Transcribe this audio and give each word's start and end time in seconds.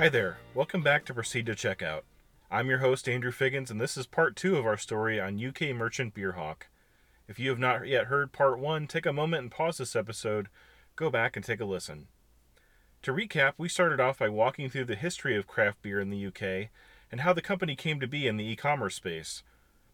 Hi 0.00 0.08
there. 0.08 0.38
Welcome 0.54 0.82
back 0.82 1.04
to 1.04 1.12
Proceed 1.12 1.44
to 1.44 1.52
Checkout. 1.52 2.04
I'm 2.50 2.70
your 2.70 2.78
host, 2.78 3.06
Andrew 3.06 3.30
Figgins, 3.30 3.70
and 3.70 3.78
this 3.78 3.98
is 3.98 4.06
part 4.06 4.34
two 4.34 4.56
of 4.56 4.64
our 4.64 4.78
story 4.78 5.20
on 5.20 5.38
UK 5.38 5.76
merchant 5.76 6.14
Beerhawk. 6.14 6.68
If 7.28 7.38
you 7.38 7.50
have 7.50 7.58
not 7.58 7.86
yet 7.86 8.06
heard 8.06 8.32
part 8.32 8.58
one, 8.58 8.86
take 8.86 9.04
a 9.04 9.12
moment 9.12 9.42
and 9.42 9.50
pause 9.50 9.76
this 9.76 9.94
episode, 9.94 10.48
go 10.96 11.10
back 11.10 11.36
and 11.36 11.44
take 11.44 11.60
a 11.60 11.66
listen. 11.66 12.06
To 13.02 13.12
recap, 13.12 13.52
we 13.58 13.68
started 13.68 14.00
off 14.00 14.20
by 14.20 14.30
walking 14.30 14.70
through 14.70 14.86
the 14.86 14.94
history 14.94 15.36
of 15.36 15.46
craft 15.46 15.82
beer 15.82 16.00
in 16.00 16.08
the 16.08 16.26
UK 16.28 16.70
and 17.12 17.20
how 17.20 17.34
the 17.34 17.42
company 17.42 17.76
came 17.76 18.00
to 18.00 18.08
be 18.08 18.26
in 18.26 18.38
the 18.38 18.50
e 18.50 18.56
commerce 18.56 18.94
space. 18.94 19.42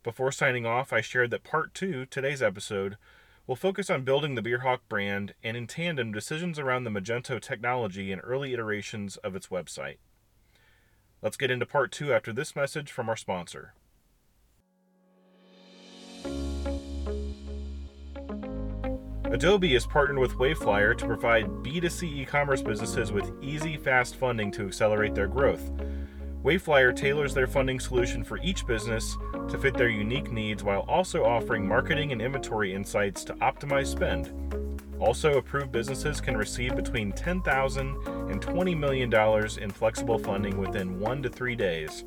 Before 0.04 0.30
signing 0.30 0.64
off, 0.64 0.92
I 0.92 1.00
shared 1.00 1.32
that 1.32 1.42
part 1.42 1.74
two, 1.74 2.06
today's 2.06 2.42
episode, 2.42 2.96
will 3.46 3.56
focus 3.56 3.90
on 3.90 4.02
building 4.02 4.34
the 4.34 4.42
Beerhawk 4.42 4.80
brand 4.88 5.34
and 5.42 5.56
in 5.56 5.66
tandem 5.66 6.12
decisions 6.12 6.58
around 6.58 6.84
the 6.84 6.90
Magento 6.90 7.40
technology 7.40 8.10
and 8.10 8.20
early 8.24 8.52
iterations 8.52 9.16
of 9.18 9.36
its 9.36 9.48
website. 9.48 9.98
Let's 11.22 11.36
get 11.36 11.50
into 11.50 11.66
part 11.66 11.92
two 11.92 12.12
after 12.12 12.32
this 12.32 12.56
message 12.56 12.90
from 12.90 13.08
our 13.08 13.16
sponsor. 13.16 13.74
Adobe 19.30 19.74
has 19.74 19.86
partnered 19.86 20.18
with 20.18 20.34
Wayflyer 20.34 20.96
to 20.96 21.06
provide 21.06 21.46
B2C 21.46 22.20
e 22.20 22.24
commerce 22.24 22.62
businesses 22.62 23.12
with 23.12 23.32
easy, 23.42 23.76
fast 23.76 24.16
funding 24.16 24.50
to 24.52 24.66
accelerate 24.66 25.14
their 25.14 25.26
growth. 25.26 25.70
Wayflyer 26.46 26.94
tailors 26.94 27.34
their 27.34 27.48
funding 27.48 27.80
solution 27.80 28.22
for 28.22 28.38
each 28.38 28.68
business 28.68 29.18
to 29.48 29.58
fit 29.58 29.74
their 29.74 29.88
unique 29.88 30.30
needs 30.30 30.62
while 30.62 30.82
also 30.82 31.24
offering 31.24 31.66
marketing 31.66 32.12
and 32.12 32.22
inventory 32.22 32.72
insights 32.72 33.24
to 33.24 33.34
optimize 33.34 33.88
spend. 33.88 34.30
Also, 35.00 35.38
approved 35.38 35.72
businesses 35.72 36.20
can 36.20 36.36
receive 36.36 36.76
between 36.76 37.12
$10,000 37.12 38.30
and 38.30 38.40
$20 38.40 38.78
million 38.78 39.12
in 39.60 39.70
flexible 39.72 40.18
funding 40.18 40.56
within 40.58 41.00
one 41.00 41.20
to 41.20 41.28
three 41.28 41.56
days. 41.56 42.04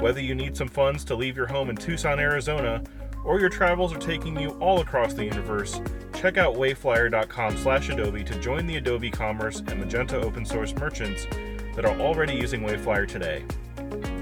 Whether 0.00 0.20
you 0.20 0.34
need 0.34 0.56
some 0.56 0.66
funds 0.66 1.04
to 1.04 1.14
leave 1.14 1.36
your 1.36 1.46
home 1.46 1.70
in 1.70 1.76
Tucson, 1.76 2.18
Arizona, 2.18 2.82
or 3.24 3.38
your 3.38 3.48
travels 3.48 3.94
are 3.94 4.00
taking 4.00 4.40
you 4.40 4.58
all 4.58 4.80
across 4.80 5.14
the 5.14 5.24
universe, 5.24 5.80
check 6.14 6.36
out 6.36 6.56
wayflyer.com/adobe 6.56 8.24
to 8.24 8.40
join 8.40 8.66
the 8.66 8.78
Adobe 8.78 9.12
Commerce 9.12 9.60
and 9.60 9.80
Magento 9.80 10.14
open 10.14 10.44
source 10.44 10.74
merchants 10.74 11.28
that 11.74 11.84
are 11.84 11.98
already 12.00 12.34
using 12.34 12.62
Wayflyer 12.62 13.08
today. 13.08 13.44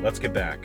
Let's 0.03 0.19
get 0.19 0.33
back. 0.33 0.65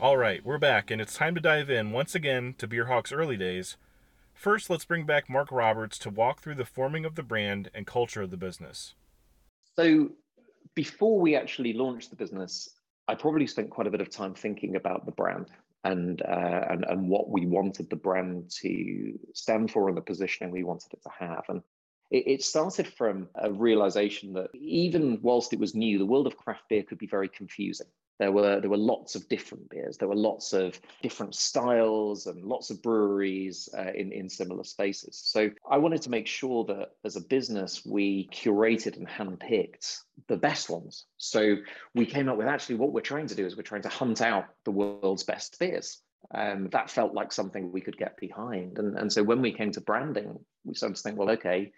All 0.00 0.16
right, 0.16 0.44
we're 0.44 0.58
back, 0.58 0.90
and 0.90 1.00
it's 1.00 1.14
time 1.14 1.34
to 1.34 1.40
dive 1.40 1.70
in 1.70 1.90
once 1.90 2.14
again 2.14 2.54
to 2.58 2.66
Beerhawk's 2.66 3.12
early 3.12 3.36
days. 3.36 3.76
First, 4.34 4.68
let's 4.68 4.84
bring 4.84 5.06
back 5.06 5.30
Mark 5.30 5.50
Roberts 5.50 5.98
to 6.00 6.10
walk 6.10 6.42
through 6.42 6.56
the 6.56 6.66
forming 6.66 7.06
of 7.06 7.14
the 7.14 7.22
brand 7.22 7.70
and 7.74 7.86
culture 7.86 8.22
of 8.22 8.30
the 8.30 8.36
business. 8.36 8.94
So, 9.76 10.10
before 10.74 11.18
we 11.18 11.34
actually 11.34 11.72
launched 11.72 12.10
the 12.10 12.16
business, 12.16 12.68
I 13.08 13.14
probably 13.14 13.46
spent 13.46 13.70
quite 13.70 13.86
a 13.86 13.90
bit 13.90 14.02
of 14.02 14.10
time 14.10 14.34
thinking 14.34 14.76
about 14.76 15.06
the 15.06 15.12
brand 15.12 15.46
and 15.84 16.20
uh, 16.22 16.66
and 16.68 16.84
and 16.84 17.08
what 17.08 17.30
we 17.30 17.46
wanted 17.46 17.88
the 17.88 17.96
brand 17.96 18.50
to 18.60 19.18
stand 19.32 19.70
for 19.70 19.88
and 19.88 19.96
the 19.96 20.02
positioning 20.02 20.52
we 20.52 20.64
wanted 20.64 20.92
it 20.92 21.02
to 21.04 21.10
have. 21.18 21.44
And 21.48 21.62
it, 22.10 22.24
it 22.26 22.42
started 22.42 22.86
from 22.86 23.28
a 23.34 23.50
realization 23.50 24.32
that 24.34 24.54
even 24.54 25.18
whilst 25.22 25.52
it 25.52 25.58
was 25.58 25.74
new, 25.74 25.98
the 25.98 26.06
world 26.06 26.26
of 26.26 26.36
craft 26.36 26.68
beer 26.68 26.82
could 26.82 26.98
be 26.98 27.06
very 27.06 27.28
confusing. 27.28 27.86
There 28.18 28.32
were 28.32 28.60
there 28.60 28.70
were 28.70 28.78
lots 28.78 29.14
of 29.14 29.28
different 29.28 29.68
beers. 29.68 29.98
There 29.98 30.08
were 30.08 30.14
lots 30.14 30.54
of 30.54 30.80
different 31.02 31.34
styles 31.34 32.26
and 32.26 32.42
lots 32.44 32.70
of 32.70 32.82
breweries 32.82 33.68
uh, 33.76 33.92
in 33.94 34.10
in 34.10 34.30
similar 34.30 34.64
spaces. 34.64 35.20
So 35.22 35.50
I 35.70 35.76
wanted 35.76 36.00
to 36.02 36.10
make 36.10 36.26
sure 36.26 36.64
that 36.64 36.92
as 37.04 37.16
a 37.16 37.20
business 37.20 37.84
we 37.84 38.28
curated 38.32 38.96
and 38.96 39.06
handpicked 39.06 39.98
the 40.28 40.36
best 40.38 40.70
ones. 40.70 41.04
So 41.18 41.56
we 41.94 42.06
came 42.06 42.30
up 42.30 42.38
with 42.38 42.46
actually 42.46 42.76
what 42.76 42.92
we're 42.92 43.02
trying 43.02 43.26
to 43.26 43.34
do 43.34 43.44
is 43.44 43.54
we're 43.54 43.62
trying 43.62 43.82
to 43.82 43.90
hunt 43.90 44.22
out 44.22 44.46
the 44.64 44.70
world's 44.70 45.24
best 45.24 45.58
beers. 45.58 46.00
Um, 46.34 46.68
that 46.72 46.90
felt 46.90 47.14
like 47.14 47.32
something 47.32 47.70
we 47.70 47.80
could 47.80 47.96
get 47.96 48.16
behind. 48.16 48.78
And, 48.78 48.98
and 48.98 49.12
so 49.12 49.22
when 49.22 49.42
we 49.42 49.52
came 49.52 49.70
to 49.72 49.80
branding, 49.80 50.38
we 50.64 50.74
started 50.74 50.96
to 50.96 51.02
think, 51.02 51.18
well, 51.18 51.30
okay, 51.30 51.72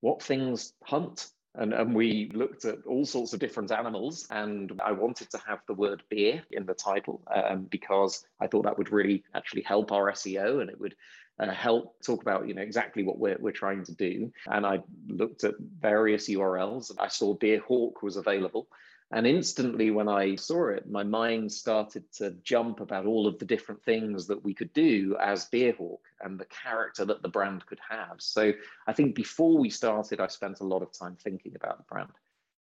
what 0.00 0.22
things 0.22 0.72
hunt. 0.84 1.28
And, 1.56 1.72
and 1.72 1.94
we 1.94 2.30
looked 2.32 2.64
at 2.64 2.78
all 2.86 3.04
sorts 3.04 3.32
of 3.32 3.40
different 3.40 3.72
animals 3.72 4.28
and 4.30 4.80
i 4.84 4.92
wanted 4.92 5.30
to 5.30 5.38
have 5.44 5.58
the 5.66 5.74
word 5.74 6.00
beer 6.08 6.44
in 6.52 6.64
the 6.64 6.74
title 6.74 7.20
um, 7.34 7.66
because 7.72 8.24
i 8.40 8.46
thought 8.46 8.62
that 8.62 8.78
would 8.78 8.92
really 8.92 9.24
actually 9.34 9.62
help 9.62 9.90
our 9.90 10.12
seo 10.12 10.60
and 10.60 10.70
it 10.70 10.78
would 10.78 10.94
uh, 11.40 11.50
help 11.50 12.00
talk 12.06 12.22
about 12.22 12.46
you 12.46 12.54
know 12.54 12.62
exactly 12.62 13.02
what 13.02 13.18
we're, 13.18 13.36
we're 13.40 13.50
trying 13.50 13.82
to 13.82 13.94
do. 13.96 14.32
And 14.46 14.64
i 14.64 14.78
looked 15.08 15.42
at 15.42 15.54
various 15.58 16.28
urls 16.28 16.92
i 17.00 17.08
saw 17.08 17.34
beer 17.34 17.58
hawk 17.58 18.00
was 18.00 18.16
available 18.16 18.68
and 19.12 19.26
instantly, 19.26 19.90
when 19.90 20.08
I 20.08 20.36
saw 20.36 20.68
it, 20.68 20.88
my 20.88 21.02
mind 21.02 21.50
started 21.50 22.04
to 22.14 22.30
jump 22.44 22.80
about 22.80 23.06
all 23.06 23.26
of 23.26 23.38
the 23.38 23.44
different 23.44 23.82
things 23.82 24.28
that 24.28 24.44
we 24.44 24.54
could 24.54 24.72
do 24.72 25.16
as 25.20 25.46
Beerhawk 25.46 26.00
and 26.20 26.38
the 26.38 26.44
character 26.44 27.04
that 27.04 27.22
the 27.22 27.28
brand 27.28 27.66
could 27.66 27.80
have. 27.88 28.16
So 28.18 28.52
I 28.86 28.92
think 28.92 29.16
before 29.16 29.58
we 29.58 29.68
started, 29.68 30.20
I 30.20 30.28
spent 30.28 30.60
a 30.60 30.64
lot 30.64 30.82
of 30.82 30.92
time 30.92 31.16
thinking 31.16 31.56
about 31.56 31.78
the 31.78 31.84
brand 31.84 32.10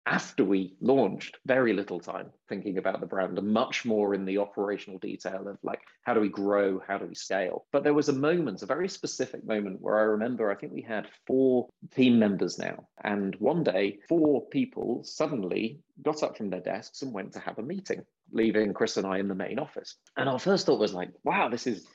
after 0.05 0.43
we 0.43 0.75
launched, 0.81 1.37
very 1.45 1.73
little 1.73 1.99
time 1.99 2.31
thinking 2.47 2.77
about 2.77 2.99
the 2.99 3.05
brand 3.05 3.37
and 3.37 3.47
much 3.47 3.85
more 3.85 4.15
in 4.15 4.25
the 4.25 4.37
operational 4.37 4.99
detail 4.99 5.47
of 5.47 5.57
like, 5.61 5.81
how 6.03 6.13
do 6.13 6.19
we 6.19 6.29
grow? 6.29 6.81
How 6.87 6.97
do 6.97 7.05
we 7.05 7.15
scale? 7.15 7.65
But 7.71 7.83
there 7.83 7.93
was 7.93 8.09
a 8.09 8.13
moment, 8.13 8.63
a 8.63 8.65
very 8.65 8.89
specific 8.89 9.45
moment 9.45 9.81
where 9.81 9.99
I 9.99 10.03
remember 10.03 10.49
I 10.49 10.55
think 10.55 10.73
we 10.73 10.81
had 10.81 11.07
four 11.27 11.69
team 11.95 12.17
members 12.17 12.57
now. 12.57 12.87
And 13.03 13.35
one 13.35 13.63
day, 13.63 13.99
four 14.07 14.47
people 14.47 15.03
suddenly 15.03 15.79
got 16.01 16.23
up 16.23 16.37
from 16.37 16.49
their 16.49 16.61
desks 16.61 17.01
and 17.01 17.13
went 17.13 17.33
to 17.33 17.39
have 17.39 17.59
a 17.59 17.63
meeting, 17.63 18.03
leaving 18.31 18.73
Chris 18.73 18.97
and 18.97 19.05
I 19.05 19.19
in 19.19 19.27
the 19.27 19.35
main 19.35 19.59
office. 19.59 19.95
And 20.17 20.27
our 20.27 20.39
first 20.39 20.65
thought 20.65 20.79
was 20.79 20.93
like, 20.93 21.11
wow, 21.23 21.49
this 21.49 21.67
is 21.67 21.85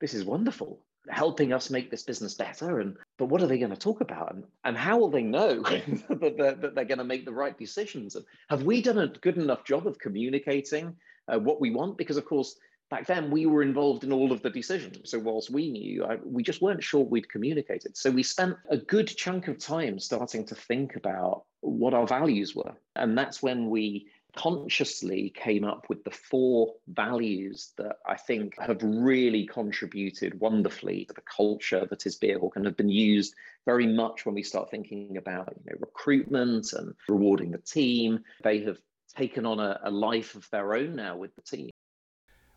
this 0.00 0.14
is 0.14 0.24
wonderful 0.24 0.82
helping 1.08 1.52
us 1.52 1.70
make 1.70 1.90
this 1.90 2.02
business 2.02 2.34
better 2.34 2.80
and 2.80 2.96
but 3.18 3.26
what 3.26 3.42
are 3.42 3.46
they 3.46 3.58
going 3.58 3.70
to 3.70 3.76
talk 3.76 4.00
about? 4.00 4.34
And, 4.34 4.44
and 4.64 4.76
how 4.76 4.98
will 4.98 5.10
they 5.10 5.22
know 5.22 5.62
that 5.62 6.34
they're, 6.36 6.54
that 6.54 6.74
they're 6.74 6.84
going 6.84 6.98
to 6.98 7.04
make 7.04 7.24
the 7.24 7.32
right 7.32 7.56
decisions? 7.56 8.16
And 8.16 8.24
have 8.50 8.62
we 8.64 8.82
done 8.82 8.98
a 8.98 9.08
good 9.08 9.38
enough 9.38 9.64
job 9.64 9.86
of 9.86 9.98
communicating 9.98 10.94
uh, 11.28 11.38
what 11.38 11.60
we 11.60 11.70
want? 11.70 11.98
Because 11.98 12.16
of 12.16 12.24
course 12.24 12.56
back 12.90 13.06
then 13.06 13.30
we 13.30 13.46
were 13.46 13.62
involved 13.62 14.04
in 14.04 14.12
all 14.12 14.32
of 14.32 14.42
the 14.42 14.50
decisions. 14.50 15.10
So 15.10 15.18
whilst 15.18 15.50
we 15.50 15.70
knew 15.70 16.04
I, 16.04 16.16
we 16.24 16.42
just 16.42 16.62
weren't 16.62 16.82
sure 16.82 17.04
we'd 17.04 17.28
communicated. 17.28 17.96
So 17.96 18.10
we 18.10 18.22
spent 18.22 18.56
a 18.70 18.76
good 18.76 19.08
chunk 19.08 19.48
of 19.48 19.58
time 19.58 19.98
starting 19.98 20.44
to 20.46 20.54
think 20.54 20.96
about 20.96 21.44
what 21.60 21.94
our 21.94 22.06
values 22.06 22.54
were. 22.54 22.74
And 22.94 23.16
that's 23.18 23.42
when 23.42 23.70
we 23.70 24.06
consciously 24.36 25.30
came 25.30 25.64
up 25.64 25.86
with 25.88 26.04
the 26.04 26.10
four 26.10 26.74
values 26.88 27.72
that 27.78 27.96
I 28.06 28.16
think 28.16 28.54
have 28.60 28.82
really 28.82 29.46
contributed 29.46 30.38
wonderfully 30.38 31.06
to 31.06 31.14
the 31.14 31.22
culture 31.22 31.86
that 31.88 32.06
is 32.06 32.16
Beerhawk 32.16 32.56
and 32.56 32.66
have 32.66 32.76
been 32.76 32.90
used 32.90 33.34
very 33.64 33.86
much 33.86 34.24
when 34.24 34.34
we 34.34 34.42
start 34.42 34.70
thinking 34.70 35.16
about 35.16 35.52
you 35.64 35.72
know, 35.72 35.78
recruitment 35.80 36.72
and 36.74 36.94
rewarding 37.08 37.50
the 37.50 37.58
team. 37.58 38.22
They 38.44 38.60
have 38.64 38.78
taken 39.16 39.46
on 39.46 39.58
a, 39.58 39.80
a 39.82 39.90
life 39.90 40.34
of 40.34 40.48
their 40.50 40.74
own 40.74 40.94
now 40.94 41.16
with 41.16 41.34
the 41.34 41.42
team. 41.42 41.70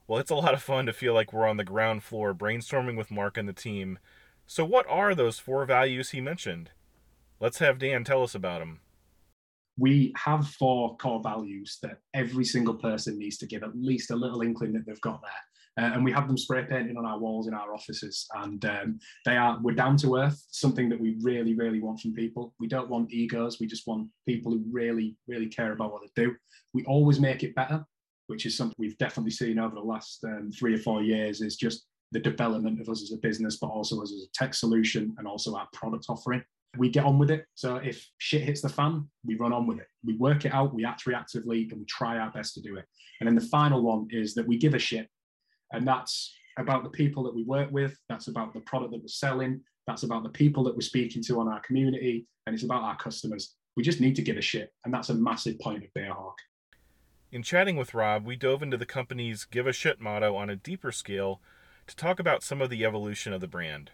Well, 0.08 0.20
it's 0.20 0.32
a 0.32 0.36
lot 0.36 0.54
of 0.54 0.62
fun 0.62 0.86
to 0.88 0.94
feel 0.94 1.14
like 1.14 1.32
we're 1.32 1.48
on 1.48 1.58
the 1.58 1.64
ground 1.64 2.04
floor 2.04 2.34
brainstorming 2.34 2.98
with 2.98 3.12
Mark 3.12 3.38
and 3.38 3.48
the 3.48 3.54
team. 3.54 4.00
So, 4.46 4.66
what 4.66 4.88
are 4.90 5.16
those 5.16 5.40
four 5.40 5.66
values 5.66 6.10
he 6.10 6.20
mentioned? 6.20 6.72
Let's 7.40 7.60
have 7.60 7.80
Dan 7.80 8.04
tell 8.04 8.24
us 8.24 8.36
about 8.36 8.60
them 8.60 8.82
we 9.80 10.14
have 10.18 10.48
four 10.48 10.98
core 10.98 11.22
values 11.24 11.78
that 11.82 12.00
every 12.14 12.46
single 12.46 12.76
person 12.76 13.18
needs 13.18 13.38
to 13.38 13.48
give 13.48 13.64
at 13.64 13.76
least 13.76 14.12
a 14.12 14.16
little 14.16 14.42
inkling 14.42 14.74
that 14.74 14.86
they've 14.86 15.02
got 15.02 15.22
there. 15.22 15.32
Uh, 15.80 15.94
and 15.94 16.04
we 16.04 16.12
have 16.12 16.28
them 16.28 16.38
spray 16.38 16.64
painted 16.64 16.98
on 16.98 17.06
our 17.06 17.20
walls 17.20 17.48
in 17.48 17.54
our 17.54 17.74
offices. 17.74 18.28
And 18.36 18.64
um, 18.66 19.00
they 19.26 19.38
are, 19.38 19.58
we're 19.62 19.76
down 19.76 19.96
to 19.98 20.18
earth, 20.18 20.44
something 20.52 20.90
that 20.90 21.00
we 21.00 21.18
really, 21.22 21.56
really 21.56 21.80
want 21.80 22.02
from 22.02 22.14
people. 22.14 22.54
We 22.60 22.68
don't 22.68 22.90
want 22.90 23.14
egos. 23.14 23.60
We 23.60 23.68
just 23.68 23.88
want 23.88 24.10
people 24.28 24.52
who 24.52 24.64
really, 24.70 25.16
really 25.28 25.48
care 25.48 25.72
about 25.72 25.94
what 25.94 26.02
they 26.02 26.24
do. 26.24 26.36
We 26.74 26.84
always 26.86 27.20
make 27.20 27.44
it 27.44 27.56
better, 27.56 27.86
which 28.28 28.46
is 28.46 28.58
something 28.58 28.76
we've 28.78 28.98
definitely 28.98 29.32
seen 29.32 29.58
over 29.58 29.76
the 29.76 29.82
last 29.82 30.20
um, 30.26 30.52
three 30.52 30.74
or 30.74 30.80
four 30.80 31.02
years 31.02 31.40
is 31.40 31.56
just 31.56 31.86
the 32.12 32.20
development 32.20 32.82
of 32.82 32.90
us 32.90 33.04
as 33.04 33.14
a 33.14 33.18
business, 33.18 33.58
but 33.62 33.68
also 33.68 34.02
as 34.02 34.12
a 34.12 34.28
tech 34.34 34.54
solution 34.54 35.16
and 35.18 35.28
also 35.28 35.56
our 35.56 35.68
product 35.72 36.08
offering 36.10 36.44
we 36.78 36.90
get 36.90 37.06
on 37.06 37.18
with 37.18 37.32
it. 37.32 37.46
So 37.56 37.78
if 37.78 38.08
shit 38.20 38.42
hits 38.42 38.62
the 38.62 38.70
fan, 38.70 39.08
we 39.26 39.36
run 39.36 39.54
on 39.54 39.68
with 39.68 39.80
it. 39.80 39.88
We 40.04 40.16
work 40.18 40.46
it 40.46 40.54
out, 40.54 40.74
we 40.74 40.86
act 40.86 41.06
reactively, 41.06 41.70
and 41.72 41.80
we 41.80 41.86
try 41.86 42.18
our 42.18 42.32
best 42.32 42.54
to 42.56 42.62
do 42.62 42.78
it. 42.78 42.86
And 43.20 43.28
then 43.28 43.36
the 43.36 43.42
final 43.42 43.82
one 43.82 44.08
is 44.12 44.34
that 44.36 44.48
we 44.48 44.58
give 44.58 44.74
a 44.74 44.80
shit. 44.80 45.08
And 45.72 45.88
that's 45.88 46.36
about 46.58 46.84
the 46.84 46.90
people 46.90 47.24
that 47.24 47.36
we 47.36 47.44
work 47.44 47.72
with, 47.72 47.98
that's 48.08 48.28
about 48.28 48.54
the 48.54 48.60
product 48.62 48.92
that 48.92 49.02
we're 49.02 49.08
selling, 49.08 49.62
that's 49.88 50.04
about 50.04 50.24
the 50.24 50.30
people 50.30 50.64
that 50.66 50.76
we're 50.76 50.82
speaking 50.82 51.24
to 51.24 51.40
on 51.40 51.48
our 51.48 51.62
community, 51.62 52.28
and 52.46 52.54
it's 52.54 52.64
about 52.64 52.84
our 52.84 52.98
customers. 52.98 53.56
We 53.76 53.84
just 53.84 54.02
need 54.02 54.16
to 54.18 54.22
give 54.22 54.38
a 54.38 54.42
shit. 54.42 54.72
And 54.86 54.94
that's 54.94 55.10
a 55.10 55.14
massive 55.14 55.60
point 55.60 55.84
of 55.84 55.90
Beerhawk. 55.94 56.36
In 57.32 57.44
chatting 57.44 57.76
with 57.76 57.94
Rob, 57.94 58.26
we 58.26 58.36
dove 58.36 58.64
into 58.64 58.78
the 58.78 58.86
company's 58.86 59.46
give 59.46 59.68
a 59.68 59.74
shit 59.74 60.02
motto 60.02 60.36
on 60.36 60.50
a 60.50 60.56
deeper 60.56 60.92
scale 60.92 61.42
to 61.88 61.96
talk 61.96 62.20
about 62.20 62.44
some 62.44 62.62
of 62.62 62.70
the 62.70 62.84
evolution 62.84 63.34
of 63.34 63.42
the 63.42 63.48
brand. 63.48 63.92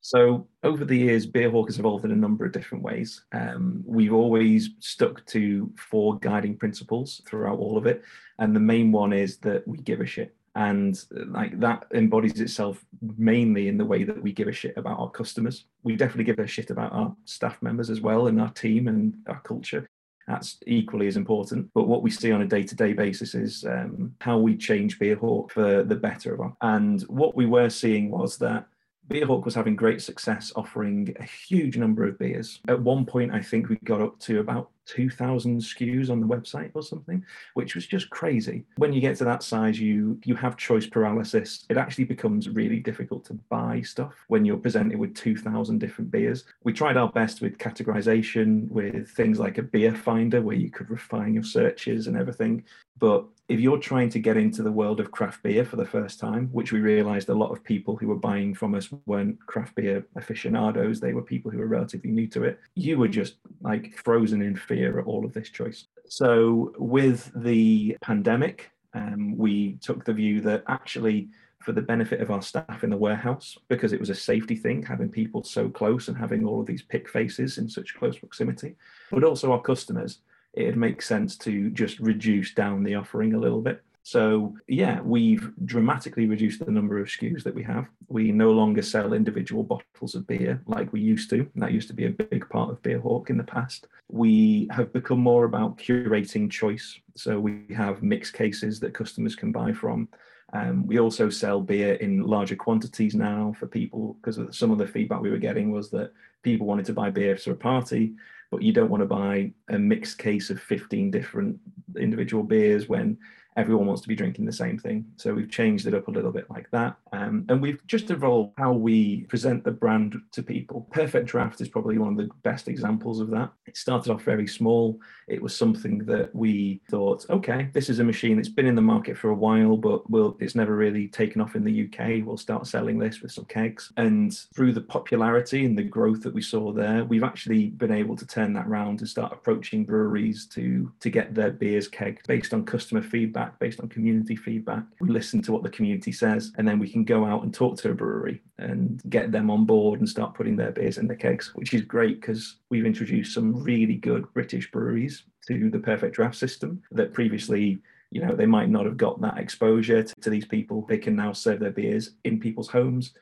So 0.00 0.46
over 0.62 0.84
the 0.84 0.96
years, 0.96 1.26
Beerhawk 1.26 1.66
has 1.66 1.78
evolved 1.78 2.04
in 2.04 2.12
a 2.12 2.16
number 2.16 2.44
of 2.44 2.52
different 2.52 2.84
ways. 2.84 3.24
Um, 3.32 3.82
we've 3.84 4.12
always 4.12 4.70
stuck 4.78 5.26
to 5.26 5.72
four 5.76 6.18
guiding 6.18 6.56
principles 6.56 7.20
throughout 7.26 7.58
all 7.58 7.76
of 7.76 7.86
it, 7.86 8.02
and 8.38 8.54
the 8.54 8.60
main 8.60 8.92
one 8.92 9.12
is 9.12 9.38
that 9.38 9.66
we 9.66 9.78
give 9.78 10.00
a 10.00 10.06
shit, 10.06 10.34
and 10.54 11.04
like 11.26 11.58
that 11.60 11.86
embodies 11.92 12.40
itself 12.40 12.84
mainly 13.16 13.68
in 13.68 13.76
the 13.76 13.84
way 13.84 14.04
that 14.04 14.22
we 14.22 14.32
give 14.32 14.48
a 14.48 14.52
shit 14.52 14.76
about 14.76 14.98
our 14.98 15.10
customers. 15.10 15.64
We 15.82 15.96
definitely 15.96 16.24
give 16.24 16.38
a 16.38 16.46
shit 16.46 16.70
about 16.70 16.92
our 16.92 17.14
staff 17.24 17.60
members 17.60 17.90
as 17.90 18.00
well, 18.00 18.28
and 18.28 18.40
our 18.40 18.50
team 18.50 18.88
and 18.88 19.14
our 19.26 19.40
culture. 19.40 19.88
That's 20.28 20.58
equally 20.66 21.06
as 21.06 21.16
important. 21.16 21.70
But 21.74 21.88
what 21.88 22.02
we 22.02 22.10
see 22.10 22.32
on 22.32 22.42
a 22.42 22.46
day-to-day 22.46 22.92
basis 22.92 23.34
is 23.34 23.64
um, 23.64 24.14
how 24.20 24.38
we 24.38 24.58
change 24.58 24.98
Beerhawk 24.98 25.50
for 25.50 25.82
the 25.82 25.96
better 25.96 26.34
of 26.34 26.40
our. 26.40 26.56
And 26.60 27.00
what 27.02 27.34
we 27.34 27.46
were 27.46 27.70
seeing 27.70 28.10
was 28.10 28.36
that 28.38 28.66
Beerhawk 29.08 29.44
was 29.44 29.54
having 29.54 29.74
great 29.74 30.02
success 30.02 30.52
offering 30.54 31.14
a 31.18 31.24
huge 31.24 31.76
number 31.76 32.06
of 32.06 32.18
beers. 32.18 32.60
At 32.68 32.80
one 32.80 33.06
point, 33.06 33.32
I 33.32 33.40
think 33.40 33.68
we 33.68 33.76
got 33.76 34.02
up 34.02 34.18
to 34.20 34.40
about 34.40 34.70
2,000 34.88 35.60
SKUs 35.60 36.10
on 36.10 36.20
the 36.20 36.26
website 36.26 36.70
or 36.74 36.82
something, 36.82 37.24
which 37.54 37.74
was 37.74 37.86
just 37.86 38.10
crazy. 38.10 38.64
When 38.76 38.92
you 38.92 39.00
get 39.00 39.16
to 39.18 39.24
that 39.24 39.42
size, 39.42 39.78
you 39.78 40.18
you 40.24 40.34
have 40.34 40.56
choice 40.56 40.86
paralysis. 40.86 41.66
It 41.68 41.76
actually 41.76 42.04
becomes 42.04 42.48
really 42.48 42.80
difficult 42.80 43.24
to 43.26 43.34
buy 43.34 43.82
stuff 43.82 44.14
when 44.28 44.44
you're 44.44 44.56
presented 44.56 44.98
with 44.98 45.14
2,000 45.14 45.78
different 45.78 46.10
beers. 46.10 46.44
We 46.64 46.72
tried 46.72 46.96
our 46.96 47.10
best 47.10 47.40
with 47.40 47.58
categorization, 47.58 48.68
with 48.70 49.10
things 49.10 49.38
like 49.38 49.58
a 49.58 49.62
beer 49.62 49.94
finder 49.94 50.40
where 50.40 50.56
you 50.56 50.70
could 50.70 50.90
refine 50.90 51.34
your 51.34 51.44
searches 51.44 52.06
and 52.06 52.16
everything. 52.16 52.64
But 52.98 53.26
if 53.48 53.60
you're 53.60 53.78
trying 53.78 54.10
to 54.10 54.18
get 54.18 54.36
into 54.36 54.62
the 54.62 54.72
world 54.72 55.00
of 55.00 55.10
craft 55.10 55.42
beer 55.42 55.64
for 55.64 55.76
the 55.76 55.86
first 55.86 56.20
time, 56.20 56.48
which 56.52 56.70
we 56.70 56.80
realized 56.80 57.30
a 57.30 57.34
lot 57.34 57.50
of 57.50 57.64
people 57.64 57.96
who 57.96 58.08
were 58.08 58.16
buying 58.16 58.54
from 58.54 58.74
us 58.74 58.90
weren't 59.06 59.38
craft 59.46 59.74
beer 59.74 60.06
aficionados, 60.16 61.00
they 61.00 61.14
were 61.14 61.22
people 61.22 61.50
who 61.50 61.58
were 61.58 61.66
relatively 61.66 62.10
new 62.10 62.26
to 62.26 62.44
it, 62.44 62.60
you 62.74 62.98
were 62.98 63.08
just 63.08 63.36
like 63.68 63.94
frozen 64.02 64.42
in 64.42 64.56
fear 64.56 64.98
at 64.98 65.06
all 65.06 65.24
of 65.24 65.34
this 65.34 65.50
choice. 65.50 65.86
So, 66.08 66.72
with 66.78 67.30
the 67.36 67.96
pandemic, 68.00 68.70
um, 68.94 69.36
we 69.36 69.74
took 69.82 70.04
the 70.04 70.14
view 70.14 70.40
that 70.40 70.64
actually, 70.68 71.28
for 71.60 71.72
the 71.72 71.82
benefit 71.82 72.22
of 72.22 72.30
our 72.30 72.40
staff 72.40 72.82
in 72.82 72.90
the 72.90 72.96
warehouse, 72.96 73.58
because 73.68 73.92
it 73.92 74.00
was 74.00 74.08
a 74.10 74.14
safety 74.14 74.56
thing, 74.56 74.82
having 74.82 75.10
people 75.10 75.44
so 75.44 75.68
close 75.68 76.08
and 76.08 76.16
having 76.16 76.46
all 76.46 76.60
of 76.60 76.66
these 76.66 76.82
pick 76.82 77.08
faces 77.08 77.58
in 77.58 77.68
such 77.68 77.94
close 77.94 78.18
proximity, 78.18 78.74
but 79.10 79.22
also 79.22 79.52
our 79.52 79.60
customers 79.60 80.20
it'd 80.54 80.76
make 80.76 81.02
sense 81.02 81.36
to 81.36 81.70
just 81.70 82.00
reduce 82.00 82.54
down 82.54 82.82
the 82.82 82.94
offering 82.94 83.34
a 83.34 83.38
little 83.38 83.60
bit. 83.60 83.82
So, 84.08 84.56
yeah, 84.68 85.02
we've 85.02 85.52
dramatically 85.66 86.24
reduced 86.24 86.64
the 86.64 86.72
number 86.72 86.98
of 86.98 87.08
SKUs 87.08 87.42
that 87.42 87.54
we 87.54 87.62
have. 87.64 87.88
We 88.08 88.32
no 88.32 88.52
longer 88.52 88.80
sell 88.80 89.12
individual 89.12 89.62
bottles 89.62 90.14
of 90.14 90.26
beer 90.26 90.62
like 90.64 90.90
we 90.94 91.02
used 91.02 91.28
to. 91.28 91.46
That 91.56 91.72
used 91.72 91.88
to 91.88 91.94
be 91.94 92.06
a 92.06 92.10
big 92.30 92.48
part 92.48 92.70
of 92.70 92.80
Beerhawk 92.82 93.28
in 93.28 93.36
the 93.36 93.44
past. 93.44 93.86
We 94.08 94.66
have 94.70 94.94
become 94.94 95.20
more 95.20 95.44
about 95.44 95.76
curating 95.76 96.50
choice. 96.50 96.98
So, 97.16 97.38
we 97.38 97.66
have 97.76 98.02
mixed 98.02 98.32
cases 98.32 98.80
that 98.80 98.94
customers 98.94 99.36
can 99.36 99.52
buy 99.52 99.74
from. 99.74 100.08
Um, 100.54 100.86
we 100.86 100.98
also 100.98 101.28
sell 101.28 101.60
beer 101.60 101.92
in 101.96 102.22
larger 102.22 102.56
quantities 102.56 103.14
now 103.14 103.54
for 103.60 103.66
people 103.66 104.16
because 104.22 104.40
some 104.56 104.70
of 104.70 104.78
the 104.78 104.86
feedback 104.86 105.20
we 105.20 105.30
were 105.30 105.36
getting 105.36 105.70
was 105.70 105.90
that 105.90 106.12
people 106.42 106.66
wanted 106.66 106.86
to 106.86 106.94
buy 106.94 107.10
beer 107.10 107.36
for 107.36 107.50
a 107.50 107.56
party 107.56 108.14
but 108.50 108.62
you 108.62 108.72
don't 108.72 108.90
want 108.90 109.02
to 109.02 109.06
buy 109.06 109.52
a 109.68 109.78
mixed 109.78 110.18
case 110.18 110.50
of 110.50 110.58
15 110.60 111.10
different 111.10 111.58
individual 111.98 112.42
beers 112.42 112.88
when 112.88 113.18
everyone 113.58 113.86
wants 113.86 114.02
to 114.02 114.08
be 114.08 114.14
drinking 114.14 114.44
the 114.44 114.52
same 114.52 114.78
thing. 114.78 115.04
So 115.16 115.34
we've 115.34 115.50
changed 115.50 115.86
it 115.88 115.94
up 115.94 116.06
a 116.06 116.12
little 116.12 116.30
bit 116.30 116.48
like 116.48 116.70
that. 116.70 116.96
Um, 117.12 117.44
and 117.48 117.60
we've 117.60 117.84
just 117.88 118.10
evolved 118.10 118.52
how 118.56 118.72
we 118.72 119.22
present 119.22 119.64
the 119.64 119.72
brand 119.72 120.14
to 120.32 120.42
people. 120.44 120.86
Perfect 120.92 121.26
Draft 121.26 121.60
is 121.60 121.68
probably 121.68 121.98
one 121.98 122.12
of 122.12 122.16
the 122.16 122.30
best 122.44 122.68
examples 122.68 123.18
of 123.20 123.30
that. 123.30 123.50
It 123.66 123.76
started 123.76 124.12
off 124.12 124.22
very 124.22 124.46
small. 124.46 125.00
It 125.26 125.42
was 125.42 125.56
something 125.56 125.98
that 126.06 126.32
we 126.34 126.80
thought, 126.88 127.26
okay, 127.30 127.68
this 127.72 127.90
is 127.90 127.98
a 127.98 128.04
machine 128.04 128.36
that's 128.36 128.48
been 128.48 128.66
in 128.66 128.76
the 128.76 128.80
market 128.80 129.18
for 129.18 129.30
a 129.30 129.34
while, 129.34 129.76
but 129.76 130.08
will 130.08 130.36
it's 130.38 130.54
never 130.54 130.76
really 130.76 131.08
taken 131.08 131.40
off 131.40 131.56
in 131.56 131.64
the 131.64 131.88
UK. 131.88 132.24
We'll 132.24 132.36
start 132.36 132.66
selling 132.68 132.98
this 132.98 133.20
with 133.20 133.32
some 133.32 133.46
kegs. 133.46 133.92
And 133.96 134.32
through 134.54 134.72
the 134.72 134.80
popularity 134.82 135.66
and 135.66 135.76
the 135.76 135.82
growth 135.82 136.22
that 136.22 136.32
we 136.32 136.42
saw 136.42 136.72
there, 136.72 137.04
we've 137.04 137.24
actually 137.24 137.70
been 137.70 137.92
able 137.92 138.14
to 138.16 138.26
turn 138.26 138.52
that 138.52 138.68
around 138.68 139.00
and 139.00 139.08
start 139.08 139.32
approaching 139.32 139.84
breweries 139.84 140.46
to 140.46 140.92
to 141.00 141.10
get 141.10 141.34
their 141.34 141.50
beers 141.50 141.88
kegged 141.88 142.26
based 142.28 142.54
on 142.54 142.64
customer 142.64 143.02
feedback 143.02 143.47
feedback, 143.48 143.58
based 143.58 143.80
on 143.80 143.88
community 143.88 144.36
feedback. 144.36 144.84
We 145.00 145.08
listen 145.08 145.42
to 145.42 145.52
what 145.52 145.62
the 145.62 145.70
community 145.70 146.12
says, 146.12 146.52
and 146.56 146.66
then 146.66 146.78
we 146.78 146.88
can 146.88 147.04
go 147.04 147.24
out 147.24 147.42
and 147.42 147.52
talk 147.52 147.76
to 147.78 147.90
a 147.90 147.94
brewery 147.94 148.42
and 148.58 149.00
get 149.08 149.32
them 149.32 149.50
on 149.50 149.64
board 149.64 150.00
and 150.00 150.08
start 150.08 150.34
putting 150.34 150.56
their 150.56 150.72
beers 150.72 150.98
in 150.98 151.06
the 151.06 151.16
kegs, 151.16 151.54
which 151.54 151.74
is 151.74 151.82
great 151.82 152.20
because 152.20 152.56
we've 152.70 152.86
introduced 152.86 153.34
some 153.34 153.62
really 153.62 153.96
good 153.96 154.32
British 154.34 154.70
breweries 154.70 155.24
to 155.46 155.70
the 155.70 155.78
perfect 155.78 156.14
draft 156.14 156.36
system 156.36 156.82
that 156.92 157.14
previously 157.14 157.78
you 158.10 158.22
know 158.22 158.34
they 158.34 158.46
might 158.46 158.70
not 158.70 158.86
have 158.86 158.96
got 158.96 159.20
that 159.20 159.36
exposure 159.36 160.02
to, 160.02 160.14
to, 160.22 160.30
these 160.30 160.46
people 160.46 160.86
they 160.88 160.96
can 160.96 161.14
now 161.14 161.30
serve 161.30 161.60
their 161.60 161.70
beers 161.70 162.12
in 162.24 162.40
people's 162.40 162.68
homes 162.68 163.12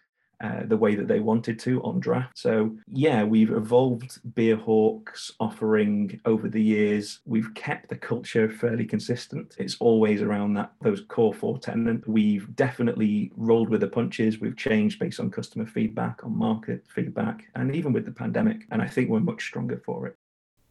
uh, 0.42 0.64
the 0.66 0.76
way 0.76 0.94
that 0.94 1.08
they 1.08 1.20
wanted 1.20 1.58
to 1.60 1.82
on 1.82 1.98
draft. 1.98 2.38
So 2.38 2.76
yeah, 2.88 3.24
we've 3.24 3.50
evolved 3.50 4.20
Beerhawk's 4.34 5.32
offering 5.40 6.20
over 6.24 6.48
the 6.48 6.62
years. 6.62 7.20
We've 7.24 7.52
kept 7.54 7.88
the 7.88 7.96
culture 7.96 8.50
fairly 8.50 8.84
consistent. 8.84 9.56
It's 9.58 9.76
always 9.80 10.22
around 10.22 10.54
that 10.54 10.72
those 10.82 11.02
core 11.08 11.32
four 11.32 11.58
tenants. 11.58 12.06
We've 12.06 12.54
definitely 12.54 13.32
rolled 13.36 13.70
with 13.70 13.80
the 13.80 13.88
punches. 13.88 14.40
We've 14.40 14.56
changed 14.56 14.98
based 14.98 15.20
on 15.20 15.30
customer 15.30 15.66
feedback, 15.66 16.24
on 16.24 16.36
market 16.36 16.84
feedback, 16.88 17.46
and 17.54 17.74
even 17.74 17.92
with 17.92 18.04
the 18.04 18.12
pandemic. 18.12 18.66
And 18.70 18.82
I 18.82 18.88
think 18.88 19.08
we're 19.08 19.20
much 19.20 19.42
stronger 19.42 19.80
for 19.84 20.06
it. 20.06 20.16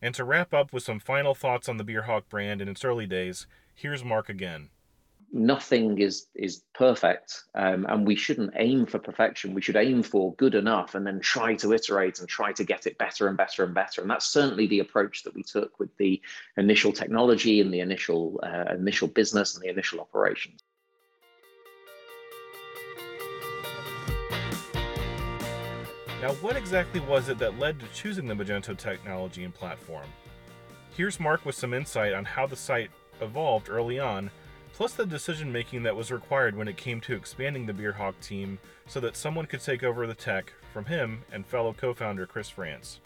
And 0.02 0.14
to 0.16 0.24
wrap 0.24 0.54
up 0.54 0.72
with 0.72 0.84
some 0.84 1.00
final 1.00 1.34
thoughts 1.34 1.68
on 1.68 1.78
the 1.78 1.84
Beerhawk 1.84 2.30
brand 2.30 2.62
in 2.62 2.68
its 2.68 2.86
early 2.86 3.08
days, 3.08 3.48
here's 3.74 4.04
Mark 4.04 4.30
again 4.30 4.70
nothing 5.36 6.00
is 6.00 6.28
is 6.34 6.64
perfect 6.74 7.44
um, 7.56 7.86
and 7.90 8.08
we 8.08 8.16
shouldn't 8.16 8.54
aim 8.56 8.86
for 8.86 9.00
perfection. 9.00 9.54
We 9.54 9.62
should 9.62 9.76
aim 9.76 10.02
for 10.02 10.34
good 10.36 10.56
enough 10.56 10.96
and 10.96 11.06
then 11.06 11.20
try 11.20 11.56
to 11.56 11.74
iterate 11.74 12.20
and 12.20 12.30
try 12.30 12.54
to 12.54 12.64
get 12.64 12.88
it 12.88 12.98
better 12.98 13.28
and 13.28 13.38
better 13.38 13.66
and 13.66 13.76
better. 13.76 14.02
And 14.02 14.10
that's 14.10 14.26
certainly 14.26 14.66
the 14.68 14.80
approach 14.80 15.24
that 15.24 15.36
we 15.36 15.44
took 15.44 15.78
with 15.78 15.96
the 15.98 16.22
initial 16.56 16.94
technology 16.94 17.60
and 17.60 17.74
the 17.74 17.82
initial 17.82 18.40
uh, 18.44 18.74
initial 18.74 19.10
business 19.10 19.56
and 19.56 19.64
the 19.64 19.68
initial 19.68 20.00
operations. 20.00 20.62
Now 26.22 26.32
what 26.40 26.56
exactly 26.56 27.02
was 27.02 27.28
it 27.28 27.38
that 27.40 27.60
led 27.60 27.82
to 27.82 27.86
choosing 27.94 28.26
the 28.26 28.34
magento 28.34 28.76
technology 28.78 29.44
and 29.44 29.54
platform? 29.54 30.08
Here's 30.96 31.20
mark 31.20 31.46
with 31.46 31.56
some 31.56 31.74
insight 31.74 32.14
on 32.14 32.24
how 32.24 32.48
the 32.48 32.56
site 32.56 32.90
evolved 33.20 33.70
early 33.70 34.00
on 34.00 34.32
plus 34.76 34.94
the 34.94 35.06
decision 35.06 35.50
making 35.50 35.84
that 35.84 35.96
was 35.96 36.12
required 36.12 36.54
when 36.54 36.68
it 36.68 36.76
came 36.76 37.00
to 37.00 37.16
expanding 37.16 37.66
the 37.66 37.74
Beerhawk 37.74 38.14
team 38.20 38.60
so 38.88 39.00
that 39.00 39.16
someone 39.16 39.46
could 39.46 39.62
take 39.62 39.84
over 39.84 40.06
the 40.06 40.14
tech 40.14 40.52
from 40.74 40.84
him 40.84 41.24
and 41.32 41.46
fellow 41.46 41.74
co 41.74 41.94
founder 41.94 42.26
Chris 42.26 42.50
France. 42.50 43.00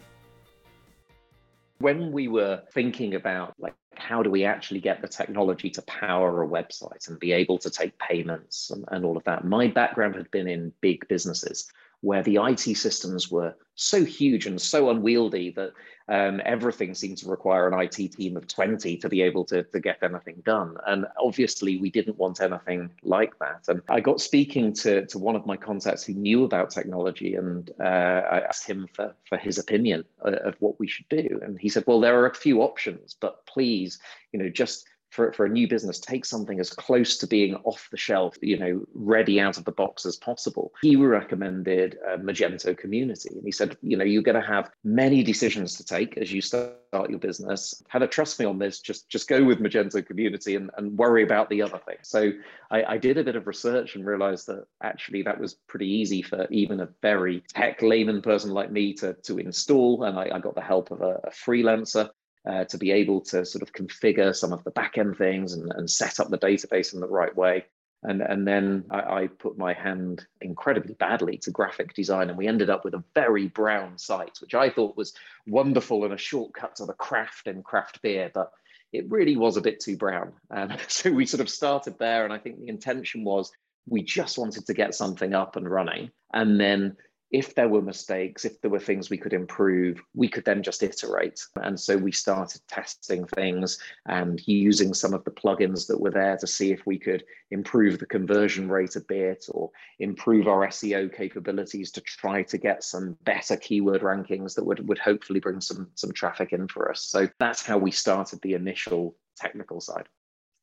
When 1.77 2.11
we 2.11 2.27
were 2.27 2.63
thinking 2.73 3.13
about 3.13 3.53
like 3.59 3.75
how 3.95 4.23
do 4.23 4.31
we 4.31 4.45
actually 4.45 4.79
get 4.79 5.01
the 5.01 5.07
technology 5.07 5.69
to 5.69 5.81
power 5.83 6.43
a 6.43 6.47
website 6.47 7.07
and 7.07 7.19
be 7.19 7.31
able 7.33 7.59
to 7.59 7.69
take 7.69 7.97
payments 7.99 8.71
and, 8.71 8.83
and 8.87 9.05
all 9.05 9.15
of 9.15 9.23
that, 9.25 9.45
my 9.45 9.67
background 9.67 10.15
had 10.15 10.31
been 10.31 10.47
in 10.47 10.73
big 10.81 11.07
businesses 11.07 11.71
where 12.01 12.23
the 12.23 12.37
IT 12.37 12.75
systems 12.77 13.29
were 13.29 13.55
so 13.75 14.03
huge 14.03 14.45
and 14.45 14.61
so 14.61 14.89
unwieldy 14.89 15.51
that 15.51 15.71
um, 16.09 16.41
everything 16.43 16.95
seemed 16.95 17.17
to 17.17 17.29
require 17.29 17.67
an 17.67 17.79
IT 17.79 18.13
team 18.13 18.35
of 18.35 18.47
20 18.47 18.97
to 18.97 19.09
be 19.09 19.21
able 19.21 19.45
to, 19.45 19.63
to 19.63 19.79
get 19.79 20.01
anything 20.01 20.41
done. 20.43 20.75
And 20.87 21.05
obviously, 21.21 21.77
we 21.77 21.91
didn't 21.91 22.17
want 22.17 22.41
anything 22.41 22.89
like 23.03 23.37
that. 23.39 23.65
And 23.67 23.81
I 23.89 23.99
got 23.99 24.19
speaking 24.19 24.73
to, 24.73 25.05
to 25.05 25.19
one 25.19 25.35
of 25.35 25.45
my 25.45 25.55
contacts 25.55 26.03
who 26.03 26.13
knew 26.13 26.43
about 26.45 26.71
technology, 26.71 27.35
and 27.35 27.69
uh, 27.79 27.83
I 27.83 28.39
asked 28.41 28.67
him 28.67 28.87
for, 28.93 29.13
for 29.27 29.37
his 29.37 29.59
opinion 29.59 30.03
of, 30.21 30.33
of 30.33 30.55
what 30.59 30.79
we 30.79 30.87
should 30.87 31.07
do. 31.09 31.39
And 31.43 31.59
he 31.59 31.69
said, 31.69 31.83
Well, 31.85 31.99
there 31.99 32.19
are 32.19 32.27
a 32.27 32.35
few 32.35 32.63
options, 32.63 33.15
but 33.19 33.45
please, 33.45 33.99
you 34.31 34.39
know, 34.39 34.49
just 34.49 34.87
for, 35.09 35.33
for 35.33 35.45
a 35.45 35.49
new 35.49 35.67
business 35.67 35.99
take 35.99 36.25
something 36.25 36.59
as 36.59 36.69
close 36.69 37.17
to 37.17 37.27
being 37.27 37.55
off 37.63 37.87
the 37.91 37.97
shelf 37.97 38.35
you 38.41 38.57
know 38.57 38.81
ready 38.93 39.39
out 39.39 39.57
of 39.57 39.65
the 39.65 39.71
box 39.71 40.05
as 40.05 40.15
possible. 40.15 40.71
He 40.81 40.95
recommended 40.95 41.97
uh, 42.07 42.17
magento 42.17 42.77
community 42.77 43.29
and 43.33 43.43
he 43.43 43.51
said 43.51 43.77
you 43.81 43.97
know 43.97 44.05
you're 44.05 44.21
going 44.21 44.39
to 44.39 44.47
have 44.47 44.69
many 44.83 45.23
decisions 45.23 45.75
to 45.75 45.83
take 45.83 46.17
as 46.17 46.31
you 46.31 46.41
start 46.41 47.09
your 47.09 47.19
business. 47.19 47.81
Heather 47.87 48.07
trust 48.07 48.39
me 48.39 48.45
on 48.45 48.57
this. 48.57 48.79
Just 48.79 49.09
just 49.09 49.27
go 49.27 49.43
with 49.43 49.59
magento 49.59 50.05
community 50.05 50.55
and, 50.55 50.71
and 50.77 50.97
worry 50.97 51.23
about 51.23 51.49
the 51.49 51.61
other 51.61 51.79
things 51.85 52.09
so 52.09 52.31
I, 52.71 52.83
I 52.83 52.97
did 52.97 53.17
a 53.17 53.23
bit 53.23 53.35
of 53.35 53.47
research 53.47 53.95
and 53.95 54.05
realized 54.05 54.47
that 54.47 54.65
actually 54.81 55.21
that 55.23 55.39
was 55.39 55.55
pretty 55.67 55.87
easy 55.87 56.21
for 56.21 56.47
even 56.49 56.79
a 56.79 56.89
very 57.01 57.43
tech 57.53 57.81
layman 57.81 58.21
person 58.21 58.51
like 58.51 58.71
me 58.71 58.93
to, 58.95 59.13
to 59.13 59.37
install 59.37 60.03
and 60.03 60.17
I, 60.17 60.29
I 60.33 60.39
got 60.39 60.55
the 60.55 60.61
help 60.61 60.91
of 60.91 61.01
a, 61.01 61.19
a 61.23 61.31
freelancer 61.31 62.09
uh, 62.47 62.65
to 62.65 62.77
be 62.77 62.91
able 62.91 63.21
to 63.21 63.45
sort 63.45 63.61
of 63.61 63.73
configure 63.73 64.35
some 64.35 64.53
of 64.53 64.63
the 64.63 64.71
backend 64.71 65.17
things 65.17 65.53
and, 65.53 65.71
and 65.75 65.89
set 65.89 66.19
up 66.19 66.29
the 66.29 66.37
database 66.37 66.93
in 66.93 66.99
the 66.99 67.07
right 67.07 67.35
way. 67.35 67.65
And, 68.03 68.21
and 68.21 68.47
then 68.47 68.85
I, 68.89 68.99
I, 68.99 69.27
put 69.27 69.57
my 69.57 69.73
hand 69.73 70.25
incredibly 70.39 70.93
badly 70.93 71.37
to 71.39 71.51
graphic 71.51 71.93
design, 71.93 72.29
and 72.29 72.37
we 72.37 72.47
ended 72.47 72.69
up 72.69 72.85
with 72.85 72.93
a 72.93 73.03
very 73.13 73.47
brown 73.47 73.97
site, 73.97 74.37
which 74.39 74.55
I 74.55 74.69
thought 74.69 74.95
was 74.95 75.13
wonderful 75.45 76.05
and 76.05 76.13
a 76.13 76.17
shortcut 76.17 76.77
to 76.77 76.85
the 76.85 76.93
craft 76.93 77.47
and 77.47 77.63
craft 77.63 78.01
beer, 78.01 78.31
but 78.33 78.53
it 78.93 79.09
really 79.11 79.35
was 79.35 79.57
a 79.57 79.61
bit 79.61 79.81
too 79.81 79.97
brown. 79.97 80.31
And 80.49 80.79
so 80.87 81.11
we 81.11 81.25
sort 81.25 81.41
of 81.41 81.49
started 81.49 81.99
there, 81.99 82.23
and 82.23 82.31
I 82.31 82.37
think 82.37 82.59
the 82.59 82.69
intention 82.69 83.25
was 83.25 83.51
we 83.85 84.01
just 84.01 84.37
wanted 84.37 84.65
to 84.67 84.73
get 84.73 84.95
something 84.95 85.33
up 85.33 85.57
and 85.57 85.69
running, 85.69 86.11
and 86.33 86.57
then 86.57 86.95
if 87.31 87.53
there 87.53 87.69
were 87.69 87.81
mistakes, 87.81 88.43
if 88.43 88.59
there 88.61 88.71
were 88.71 88.79
things 88.79 89.09
we 89.09 89.17
could 89.17 89.33
improve, 89.33 90.01
we 90.15 90.27
could 90.27 90.45
then 90.45 90.63
just 90.63 90.81
iterate. 90.81 91.39
And 91.61 91.79
so 91.79 91.95
we 91.95 92.11
started 92.11 92.61
testing 92.67 93.25
things 93.25 93.79
and 94.07 94.41
using 94.47 94.93
some 94.93 95.13
of 95.13 95.23
the 95.23 95.31
plugins 95.31 95.85
that 95.87 95.99
were 95.99 96.11
there 96.11 96.37
to 96.37 96.47
see 96.47 96.71
if 96.71 96.85
we 96.85 96.97
could 96.97 97.23
improve 97.51 97.99
the 97.99 98.07
conversion 98.07 98.67
rate 98.67 98.95
a 98.95 99.01
bit 99.01 99.45
or 99.49 99.69
improve 99.99 100.47
our 100.47 100.67
SEO 100.67 101.15
capabilities 101.15 101.91
to 101.91 102.01
try 102.01 102.41
to 102.43 102.57
get 102.57 102.83
some 102.83 103.15
better 103.23 103.55
keyword 103.57 104.01
rankings 104.01 104.55
that 104.55 104.65
would, 104.65 104.87
would 104.87 104.99
hopefully 104.99 105.39
bring 105.39 105.61
some, 105.61 105.89
some 105.95 106.11
traffic 106.11 106.51
in 106.51 106.67
for 106.67 106.89
us. 106.89 107.03
So 107.03 107.27
that's 107.39 107.65
how 107.65 107.77
we 107.77 107.91
started 107.91 108.41
the 108.41 108.55
initial 108.55 109.15
technical 109.37 109.81
side. 109.81 110.07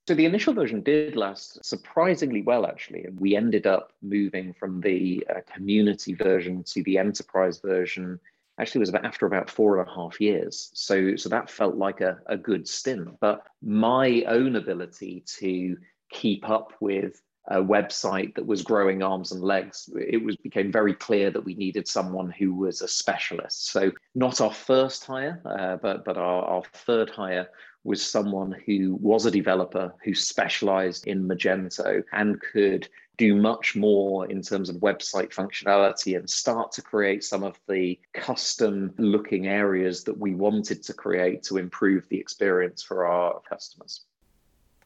So 0.07 0.15
the 0.15 0.25
initial 0.25 0.55
version 0.55 0.83
did 0.83 1.17
last 1.17 1.65
surprisingly 1.65 2.43
well, 2.43 2.65
actually. 2.65 3.05
And 3.05 3.19
we 3.19 3.35
ended 3.35 3.67
up 3.67 3.93
moving 4.03 4.53
from 4.53 4.81
the 4.81 5.27
uh, 5.29 5.41
community 5.53 6.15
version 6.15 6.63
to 6.65 6.83
the 6.85 6.99
enterprise 6.99 7.59
version. 7.59 8.21
Actually, 8.61 8.81
was 8.81 8.89
about 8.89 9.05
after 9.05 9.27
about 9.27 9.51
four 9.51 9.81
and 9.81 9.89
a 9.89 9.93
half 9.93 10.21
years. 10.21 10.71
So, 10.75 11.17
so 11.17 11.29
that 11.29 11.51
felt 11.51 11.75
like 11.75 12.01
a, 12.01 12.19
a 12.27 12.37
good 12.37 12.69
stint. 12.69 13.19
But 13.21 13.47
my 13.61 14.23
own 14.29 14.55
ability 14.55 15.25
to 15.39 15.77
keep 16.11 16.49
up 16.49 16.73
with 16.79 17.21
a 17.49 17.63
website 17.63 18.35
that 18.35 18.47
was 18.47 18.63
growing 18.63 19.03
arms 19.03 19.33
and 19.33 19.43
legs, 19.43 19.89
it 19.97 20.23
was 20.23 20.37
became 20.37 20.71
very 20.73 20.95
clear 20.95 21.31
that 21.31 21.45
we 21.45 21.55
needed 21.55 21.87
someone 21.87 22.31
who 22.31 22.55
was 22.55 22.81
a 22.81 22.89
specialist. 22.89 23.71
So 23.71 23.93
not 24.15 24.41
our 24.41 24.53
first 24.53 25.05
hire, 25.05 25.41
uh, 25.45 25.77
but 25.77 26.05
but 26.05 26.17
our, 26.17 26.45
our 26.45 26.63
third 26.73 27.11
hire 27.11 27.49
was 27.87 28.05
someone 28.05 28.55
who 28.67 28.97
was 29.01 29.27
a 29.27 29.31
developer 29.31 29.95
who 30.05 30.15
specialized 30.15 31.07
in 31.07 31.27
Magento 31.27 32.03
and 32.13 32.41
could 32.41 32.89
do 33.17 33.35
much 33.35 33.75
more 33.77 34.27
in 34.31 34.43
terms 34.43 34.69
of 34.69 34.77
website 34.77 35.33
functionality 35.33 36.19
and 36.19 36.29
start 36.29 36.73
to 36.73 36.83
create 36.83 37.25
some 37.25 37.43
of 37.43 37.59
the 37.69 37.99
custom 38.13 38.93
looking 38.99 39.47
areas 39.47 40.05
that 40.05 40.19
we 40.19 40.35
wanted 40.35 40.83
to 40.83 40.93
create 40.93 41.43
to 41.43 41.57
improve 41.57 42.07
the 42.09 42.19
experience 42.19 42.83
for 42.83 43.07
our 43.07 43.41
customers. 43.49 44.05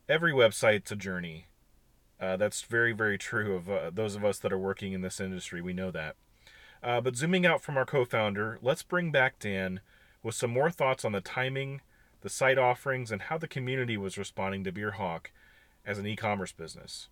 Every 0.09 0.33
website's 0.33 0.93
a 0.93 0.97
journey. 0.97 1.47
Uh, 2.21 2.37
that's 2.37 2.63
very, 2.63 2.93
very 2.93 3.17
true 3.17 3.57
of 3.57 3.71
uh, 3.71 3.91
those 3.93 4.15
of 4.15 4.25
us 4.25 4.39
that 4.41 4.53
are 4.53 4.59
working 4.59 4.93
in 4.93 5.01
this 5.01 5.21
industry. 5.21 5.61
We 5.63 5.73
know 5.73 5.91
that. 5.91 6.17
Uh, 6.83 7.01
but 7.01 7.17
zooming 7.17 7.47
out 7.47 7.63
from 7.63 7.77
our 7.77 7.87
co 7.87 8.05
founder, 8.05 8.59
let's 8.63 8.83
bring 8.83 9.11
back 9.11 9.39
Dan 9.39 9.81
with 10.23 10.35
some 10.35 10.51
more 10.51 10.71
thoughts 10.71 11.05
on 11.05 11.13
the 11.13 11.21
timing 11.21 11.81
the 12.23 12.29
site 12.29 12.59
offerings, 12.59 13.11
and 13.11 13.23
how 13.23 13.39
the 13.39 13.49
community 13.49 13.97
was 13.97 14.19
responding 14.19 14.65
to 14.65 14.73
Beerhawk 14.73 15.27
as 15.85 15.99
an 15.99 16.07
e-commerce 16.07 16.53
business. 16.53 17.09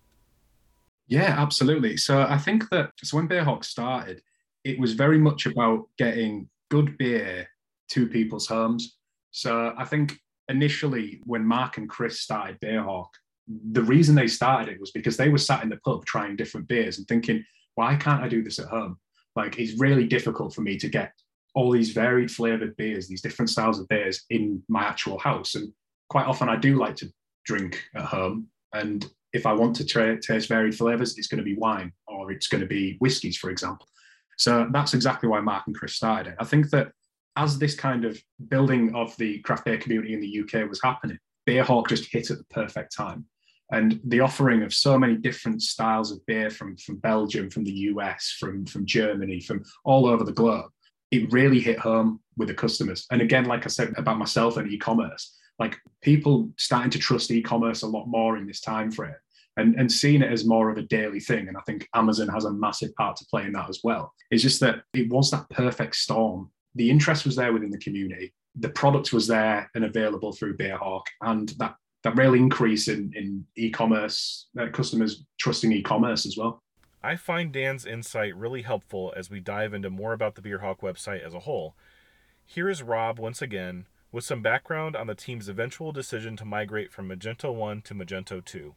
Yeah, 1.07 1.35
absolutely. 1.37 1.97
So 1.97 2.21
I 2.21 2.37
think 2.37 2.69
that 2.69 2.91
so 3.03 3.17
when 3.17 3.27
Beerhawk 3.27 3.63
started, 3.63 4.21
it 4.63 4.79
was 4.79 4.93
very 4.93 5.17
much 5.17 5.45
about 5.45 5.87
getting 5.97 6.49
good 6.69 6.97
beer 6.97 7.47
to 7.89 8.07
people's 8.07 8.47
homes. 8.47 8.97
So 9.31 9.73
I 9.77 9.85
think 9.85 10.19
initially 10.47 11.21
when 11.25 11.45
Mark 11.45 11.77
and 11.77 11.89
Chris 11.89 12.19
started 12.19 12.59
Beerhawk, 12.59 13.09
the 13.47 13.81
reason 13.81 14.13
they 14.13 14.27
started 14.27 14.71
it 14.71 14.79
was 14.79 14.91
because 14.91 15.17
they 15.17 15.29
were 15.29 15.39
sat 15.39 15.63
in 15.63 15.69
the 15.69 15.77
pub 15.77 16.05
trying 16.05 16.35
different 16.35 16.67
beers 16.67 16.99
and 16.99 17.07
thinking, 17.07 17.43
why 17.75 17.95
can't 17.95 18.21
I 18.21 18.27
do 18.27 18.43
this 18.43 18.59
at 18.59 18.67
home? 18.67 18.99
Like 19.35 19.57
it's 19.57 19.79
really 19.79 20.05
difficult 20.05 20.53
for 20.53 20.61
me 20.61 20.77
to 20.77 20.89
get 20.89 21.13
all 21.59 21.71
these 21.71 21.91
varied 21.91 22.31
flavored 22.31 22.73
beers, 22.77 23.09
these 23.09 23.21
different 23.21 23.49
styles 23.49 23.81
of 23.81 23.87
beers 23.89 24.23
in 24.29 24.63
my 24.69 24.81
actual 24.81 25.19
house. 25.19 25.55
And 25.55 25.73
quite 26.07 26.25
often 26.25 26.47
I 26.47 26.55
do 26.55 26.79
like 26.79 26.95
to 26.97 27.11
drink 27.43 27.83
at 27.95 28.03
home. 28.03 28.47
And 28.73 29.05
if 29.33 29.45
I 29.45 29.51
want 29.51 29.75
to 29.75 29.85
tra- 29.85 30.21
taste 30.21 30.47
varied 30.47 30.73
flavors, 30.73 31.17
it's 31.17 31.27
going 31.27 31.39
to 31.39 31.43
be 31.43 31.57
wine 31.57 31.91
or 32.07 32.31
it's 32.31 32.47
going 32.47 32.61
to 32.61 32.67
be 32.67 32.95
whiskies, 32.99 33.35
for 33.35 33.49
example. 33.49 33.85
So 34.37 34.69
that's 34.71 34.93
exactly 34.93 35.27
why 35.27 35.41
Mark 35.41 35.67
and 35.67 35.75
Chris 35.75 35.95
started 35.95 36.31
it. 36.31 36.37
I 36.39 36.45
think 36.45 36.69
that 36.69 36.93
as 37.35 37.59
this 37.59 37.75
kind 37.75 38.05
of 38.05 38.17
building 38.47 38.95
of 38.95 39.13
the 39.17 39.39
craft 39.39 39.65
beer 39.65 39.77
community 39.77 40.13
in 40.13 40.21
the 40.21 40.39
UK 40.39 40.69
was 40.69 40.79
happening, 40.81 41.19
Beerhawk 41.45 41.89
just 41.89 42.09
hit 42.09 42.31
at 42.31 42.37
the 42.37 42.45
perfect 42.45 42.95
time. 42.95 43.25
And 43.69 43.99
the 44.05 44.21
offering 44.21 44.63
of 44.63 44.73
so 44.73 44.97
many 44.97 45.17
different 45.17 45.61
styles 45.61 46.13
of 46.13 46.25
beer 46.25 46.49
from, 46.49 46.77
from 46.77 46.99
Belgium, 46.99 47.49
from 47.49 47.65
the 47.65 47.79
US, 47.91 48.37
from, 48.39 48.65
from 48.65 48.85
Germany, 48.85 49.41
from 49.41 49.61
all 49.83 50.05
over 50.05 50.23
the 50.23 50.31
globe 50.31 50.71
it 51.11 51.31
really 51.31 51.59
hit 51.59 51.79
home 51.79 52.19
with 52.37 52.47
the 52.47 52.53
customers. 52.53 53.05
And 53.11 53.21
again, 53.21 53.45
like 53.45 53.65
I 53.65 53.69
said 53.69 53.93
about 53.97 54.17
myself 54.17 54.57
and 54.57 54.71
e-commerce, 54.71 55.35
like 55.57 55.77
people 56.01 56.49
starting 56.57 56.91
to 56.91 56.99
trust 56.99 57.31
e-commerce 57.31 57.81
a 57.81 57.87
lot 57.87 58.05
more 58.05 58.37
in 58.37 58.47
this 58.47 58.61
time 58.61 58.91
frame 58.91 59.15
and, 59.57 59.75
and 59.75 59.91
seeing 59.91 60.21
it 60.21 60.31
as 60.31 60.45
more 60.45 60.69
of 60.69 60.77
a 60.77 60.83
daily 60.83 61.19
thing. 61.19 61.47
And 61.47 61.57
I 61.57 61.61
think 61.61 61.87
Amazon 61.93 62.29
has 62.29 62.45
a 62.45 62.51
massive 62.51 62.95
part 62.95 63.17
to 63.17 63.25
play 63.25 63.43
in 63.43 63.53
that 63.53 63.69
as 63.69 63.81
well. 63.83 64.13
It's 64.31 64.43
just 64.43 64.59
that 64.61 64.83
it 64.93 65.09
was 65.09 65.31
that 65.31 65.49
perfect 65.49 65.95
storm. 65.95 66.49
The 66.75 66.89
interest 66.89 67.25
was 67.25 67.35
there 67.35 67.51
within 67.51 67.71
the 67.71 67.79
community. 67.79 68.33
The 68.55 68.69
product 68.69 69.11
was 69.11 69.27
there 69.27 69.69
and 69.75 69.85
available 69.85 70.31
through 70.31 70.57
Beerhawk, 70.57 71.03
and 71.21 71.49
that 71.57 71.75
that 72.03 72.15
real 72.15 72.33
increase 72.33 72.87
in 72.87 73.11
in 73.15 73.45
e-commerce 73.57 74.47
uh, 74.59 74.67
customers 74.71 75.25
trusting 75.39 75.71
e-commerce 75.71 76.25
as 76.25 76.37
well. 76.37 76.63
I 77.01 77.15
find 77.15 77.53
Dan's 77.53 77.85
insight 77.85 78.35
really 78.35 78.63
helpful 78.63 79.13
as 79.15 79.29
we 79.29 79.39
dive 79.39 79.73
into 79.73 79.89
more 79.89 80.11
about 80.11 80.35
the 80.35 80.41
Beerhawk 80.41 80.79
website 80.81 81.25
as 81.25 81.33
a 81.33 81.39
whole. 81.39 81.75
Here 82.45 82.69
is 82.69 82.83
Rob 82.83 83.19
once 83.19 83.41
again 83.41 83.87
with 84.11 84.25
some 84.25 84.41
background 84.41 84.97
on 84.97 85.07
the 85.07 85.15
team's 85.15 85.47
eventual 85.47 85.93
decision 85.93 86.35
to 86.37 86.45
migrate 86.45 86.91
from 86.91 87.07
Magento 87.07 87.53
1 87.53 87.83
to 87.83 87.93
Magento 87.93 88.43
2. 88.43 88.75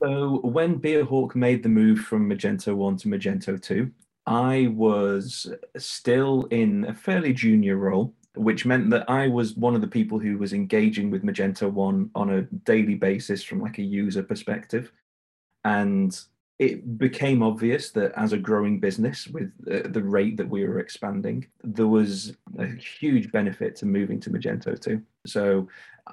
So, 0.00 0.40
when 0.44 0.78
Beerhawk 0.78 1.34
made 1.34 1.64
the 1.64 1.68
move 1.68 1.98
from 1.98 2.30
Magento 2.30 2.76
1 2.76 2.98
to 2.98 3.08
Magento 3.08 3.60
2, 3.60 3.90
I 4.26 4.68
was 4.72 5.52
still 5.78 6.44
in 6.50 6.84
a 6.84 6.94
fairly 6.94 7.32
junior 7.32 7.76
role, 7.76 8.14
which 8.36 8.66
meant 8.66 8.90
that 8.90 9.10
I 9.10 9.26
was 9.26 9.56
one 9.56 9.74
of 9.74 9.80
the 9.80 9.88
people 9.88 10.20
who 10.20 10.38
was 10.38 10.52
engaging 10.52 11.10
with 11.10 11.24
Magento 11.24 11.72
1 11.72 12.10
on 12.14 12.30
a 12.30 12.42
daily 12.42 12.94
basis 12.94 13.42
from 13.42 13.60
like 13.60 13.78
a 13.78 13.82
user 13.82 14.22
perspective. 14.22 14.92
And 15.64 16.16
it 16.58 16.98
became 16.98 17.42
obvious 17.42 17.90
that 17.90 18.12
as 18.16 18.32
a 18.32 18.38
growing 18.38 18.80
business 18.80 19.28
with 19.28 19.52
the 19.64 20.02
rate 20.02 20.36
that 20.36 20.48
we 20.48 20.66
were 20.66 20.80
expanding, 20.80 21.46
there 21.62 21.86
was 21.86 22.34
a 22.58 22.66
huge 22.66 23.30
benefit 23.30 23.76
to 23.76 23.86
moving 23.86 24.18
to 24.20 24.30
Magento 24.30 24.80
2. 24.80 25.00
So 25.26 25.68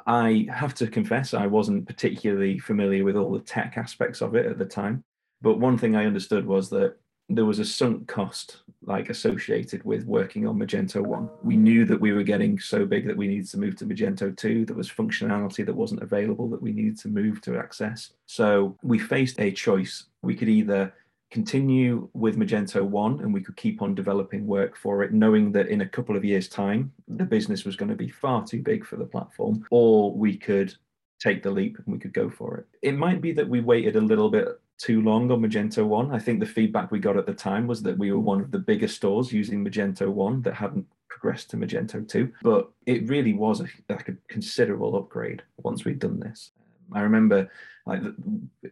I 0.06 0.48
have 0.52 0.76
to 0.76 0.88
confess, 0.88 1.34
I 1.34 1.48
wasn't 1.48 1.88
particularly 1.88 2.60
familiar 2.60 3.04
with 3.04 3.16
all 3.16 3.32
the 3.32 3.40
tech 3.40 3.74
aspects 3.78 4.22
of 4.22 4.36
it 4.36 4.46
at 4.46 4.60
the 4.60 4.66
time. 4.66 5.04
But 5.42 5.60
one 5.60 5.78
thing 5.78 5.96
I 5.96 6.06
understood 6.06 6.46
was 6.46 6.70
that 6.70 6.96
there 7.30 7.46
was 7.46 7.60
a 7.60 7.66
sunk 7.66 8.08
cost 8.08 8.58
like 8.84 9.10
associated 9.10 9.84
with 9.84 10.06
working 10.06 10.48
on 10.48 10.60
Magento 10.60 11.02
1. 11.02 11.30
We 11.44 11.58
knew 11.58 11.86
that 11.86 12.00
we 12.00 12.14
were 12.14 12.24
getting 12.24 12.60
so 12.60 12.86
big 12.86 13.08
that 13.08 13.18
we 13.18 13.28
needed 13.28 13.50
to 13.50 13.58
move 13.58 13.76
to 13.78 13.86
Magento 13.86 14.36
2. 14.36 14.66
There 14.66 14.76
was 14.76 14.90
functionality 14.90 15.66
that 15.66 15.76
wasn't 15.76 16.04
available 16.04 16.48
that 16.50 16.62
we 16.62 16.72
needed 16.72 17.00
to 17.00 17.08
move 17.08 17.42
to 17.42 17.58
access. 17.58 18.12
So 18.28 18.78
we 18.84 19.00
faced 19.00 19.40
a 19.40 19.52
choice. 19.52 20.06
We 20.22 20.36
could 20.36 20.50
either 20.50 20.94
continue 21.32 22.08
with 22.14 22.38
Magento 22.38 22.84
1 22.84 23.22
and 23.22 23.34
we 23.34 23.42
could 23.42 23.58
keep 23.58 23.82
on 23.82 23.96
developing 23.96 24.46
work 24.46 24.78
for 24.78 25.04
it, 25.04 25.12
knowing 25.12 25.52
that 25.54 25.68
in 25.68 25.82
a 25.82 25.90
couple 25.90 26.16
of 26.16 26.24
years' 26.24 26.48
time, 26.48 26.92
the 27.08 27.26
business 27.26 27.66
was 27.66 27.76
going 27.76 27.90
to 27.90 27.96
be 27.96 28.08
far 28.08 28.46
too 28.46 28.62
big 28.62 28.86
for 28.86 28.98
the 28.98 29.06
platform, 29.06 29.66
or 29.72 30.14
we 30.14 30.38
could 30.38 30.74
take 31.20 31.44
the 31.44 31.52
leap 31.52 31.78
and 31.78 31.88
we 31.88 32.00
could 32.00 32.14
go 32.14 32.30
for 32.30 32.58
it. 32.58 32.66
It 32.82 32.98
might 32.98 33.22
be 33.22 33.32
that 33.34 33.48
we 33.48 33.62
waited 33.62 33.96
a 33.96 34.02
little 34.02 34.30
bit 34.30 34.60
too 34.78 35.02
long 35.02 35.32
on 35.32 35.42
Magento 35.42 35.86
1. 35.86 36.14
I 36.14 36.20
think 36.20 36.40
the 36.40 36.46
feedback 36.46 36.92
we 36.92 37.00
got 37.00 37.18
at 37.18 37.26
the 37.26 37.34
time 37.34 37.68
was 37.68 37.82
that 37.84 37.98
we 37.98 38.12
were 38.12 38.20
one 38.20 38.42
of 38.42 38.52
the 38.52 38.60
biggest 38.60 38.96
stores 38.98 39.32
using 39.32 39.64
Magento 39.64 40.10
1 40.10 40.42
that 40.44 40.54
hadn't 40.54 40.86
progressed 41.08 41.50
to 41.52 41.58
Magento 41.58 42.08
2. 42.08 42.32
But 42.44 42.70
it 42.86 43.08
really 43.08 43.34
was 43.34 43.62
a, 43.62 43.68
like 43.90 44.10
a 44.10 44.18
considerable 44.28 44.96
upgrade 44.96 45.44
once 45.58 45.86
we'd 45.86 46.00
done 46.00 46.20
this. 46.20 46.52
I 46.92 47.02
remember 47.02 47.50
like 47.86 48.02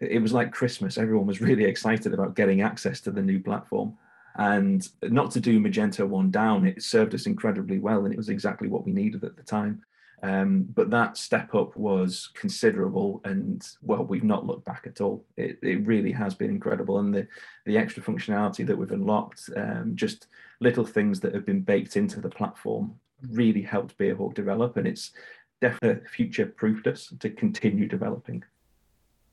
it 0.01 0.21
was 0.21 0.33
like 0.33 0.51
Christmas. 0.51 0.97
Everyone 0.97 1.25
was 1.25 1.41
really 1.41 1.63
excited 1.63 2.13
about 2.13 2.35
getting 2.35 2.62
access 2.62 3.00
to 3.01 3.12
the 3.12 3.21
new 3.21 3.39
platform. 3.39 3.97
And 4.35 4.88
not 5.03 5.31
to 5.31 5.39
do 5.39 5.59
Magento 5.59 6.07
1 6.07 6.31
down, 6.31 6.65
it 6.65 6.81
served 6.81 7.13
us 7.13 7.27
incredibly 7.27 7.79
well. 7.79 8.05
And 8.05 8.13
it 8.13 8.17
was 8.17 8.29
exactly 8.29 8.67
what 8.67 8.85
we 8.85 8.91
needed 8.91 9.23
at 9.23 9.35
the 9.35 9.43
time. 9.43 9.83
Um, 10.24 10.63
but 10.74 10.89
that 10.89 11.18
step 11.18 11.53
up 11.53 11.75
was 11.75 12.30
considerable, 12.34 13.20
and 13.25 13.62
well, 13.82 14.06
we've 14.06 14.24
not 14.24 14.46
looked 14.46 14.63
back 14.63 14.84
at 14.88 15.01
all. 15.01 15.25
It, 15.36 15.60
it 15.62 15.86
really 15.86 16.13
has 16.13 16.34
been 16.34 16.50
incredible, 16.50 17.00
and 17.00 17.13
the 17.13 17.27
the 17.65 17.77
extra 17.77 18.01
functionality 18.01 18.65
that 18.65 18.77
we've 18.77 18.92
unlocked, 18.92 19.50
um, 19.58 19.92
just 19.96 20.27
little 20.62 20.86
things 20.86 21.20
that 21.20 21.36
have 21.36 21.46
been 21.46 21.60
baked 21.60 21.98
into 21.98 22.22
the 22.22 22.30
platform, 22.30 22.96
really 23.32 23.62
helped 23.62 23.98
Beerhawk 23.98 24.34
develop, 24.34 24.77
and 24.77 24.88
it's 24.88 25.12
definitely 25.60 26.08
future 26.08 26.46
proofed 26.46 26.88
us 26.88 27.13
to 27.20 27.30
continue 27.30 27.86
developing. 27.86 28.46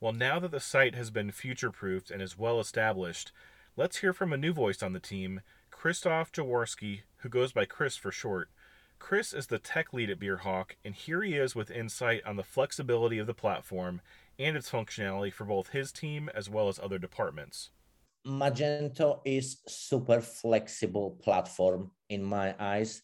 Well, 0.01 0.13
now 0.13 0.41
that 0.41 0.51
the 0.51 0.59
site 0.59 0.97
has 0.97 1.11
been 1.11 1.31
future 1.31 1.71
proofed 1.71 2.11
and 2.11 2.21
is 2.21 2.37
well 2.37 2.59
established, 2.59 3.31
let's 3.77 3.99
hear 3.99 4.13
from 4.13 4.33
a 4.33 4.37
new 4.37 4.53
voice 4.53 4.83
on 4.83 4.93
the 4.93 4.99
team, 4.99 5.43
Krzysztof 5.71 6.33
Jaworski, 6.33 7.03
who 7.19 7.29
goes 7.29 7.53
by 7.53 7.65
Chris 7.65 7.97
for 7.97 8.11
short. 8.11 8.51
Chris 9.01 9.33
is 9.33 9.49
the 9.49 9.59
tech 9.59 9.93
lead 9.93 10.11
at 10.11 10.21
Beerhawk, 10.21 10.77
and 10.85 10.95
here 10.95 11.23
he 11.23 11.35
is 11.35 11.57
with 11.57 11.71
insight 11.71 12.25
on 12.25 12.37
the 12.37 12.45
flexibility 12.45 13.19
of 13.19 13.27
the 13.27 13.35
platform 13.35 14.01
and 14.39 14.57
its 14.57 14.71
functionality 14.71 15.33
for 15.33 15.45
both 15.45 15.71
his 15.71 15.91
team 15.91 16.31
as 16.33 16.49
well 16.49 16.69
as 16.69 16.79
other 16.79 16.99
departments. 16.99 17.71
Magento 18.27 19.21
is 19.25 19.63
super 19.67 20.21
flexible 20.21 21.19
platform 21.23 21.91
in 22.11 22.23
my 22.23 22.55
eyes 22.61 23.03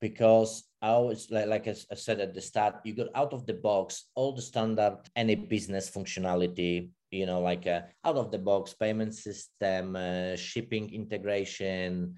because 0.00 0.64
I 0.80 0.88
always 0.88 1.30
like, 1.30 1.68
I 1.68 1.74
said 1.94 2.20
at 2.20 2.32
the 2.32 2.40
start, 2.40 2.76
you 2.84 2.94
got 2.94 3.08
out 3.14 3.32
of 3.32 3.44
the 3.44 3.54
box 3.54 4.04
all 4.14 4.34
the 4.34 4.42
standard 4.42 4.98
any 5.16 5.34
business 5.34 5.90
functionality, 5.90 6.90
you 7.10 7.26
know, 7.26 7.40
like 7.40 7.66
a 7.66 7.74
uh, 8.04 8.08
out 8.08 8.16
of 8.16 8.30
the 8.30 8.38
box 8.38 8.74
payment 8.74 9.14
system, 9.14 9.96
uh, 9.96 10.36
shipping 10.36 10.92
integration, 10.94 12.14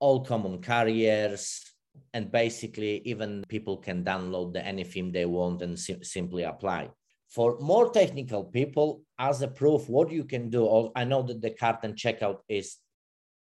all 0.00 0.24
common 0.24 0.60
carriers, 0.62 1.71
and 2.14 2.30
basically 2.30 3.02
even 3.04 3.44
people 3.48 3.76
can 3.76 4.04
download 4.04 4.52
the 4.52 4.64
any 4.64 4.84
theme 4.84 5.12
they 5.12 5.26
want 5.26 5.62
and 5.62 5.78
sim- 5.78 6.04
simply 6.04 6.42
apply. 6.42 6.90
For 7.28 7.58
more 7.60 7.90
technical 7.90 8.44
people 8.44 9.02
as 9.18 9.40
a 9.40 9.48
proof 9.48 9.88
what 9.88 10.10
you 10.10 10.24
can 10.24 10.50
do 10.50 10.92
i 10.94 11.04
know 11.04 11.22
that 11.22 11.40
the 11.40 11.50
cart 11.50 11.78
and 11.82 11.94
checkout 11.94 12.40
is 12.48 12.76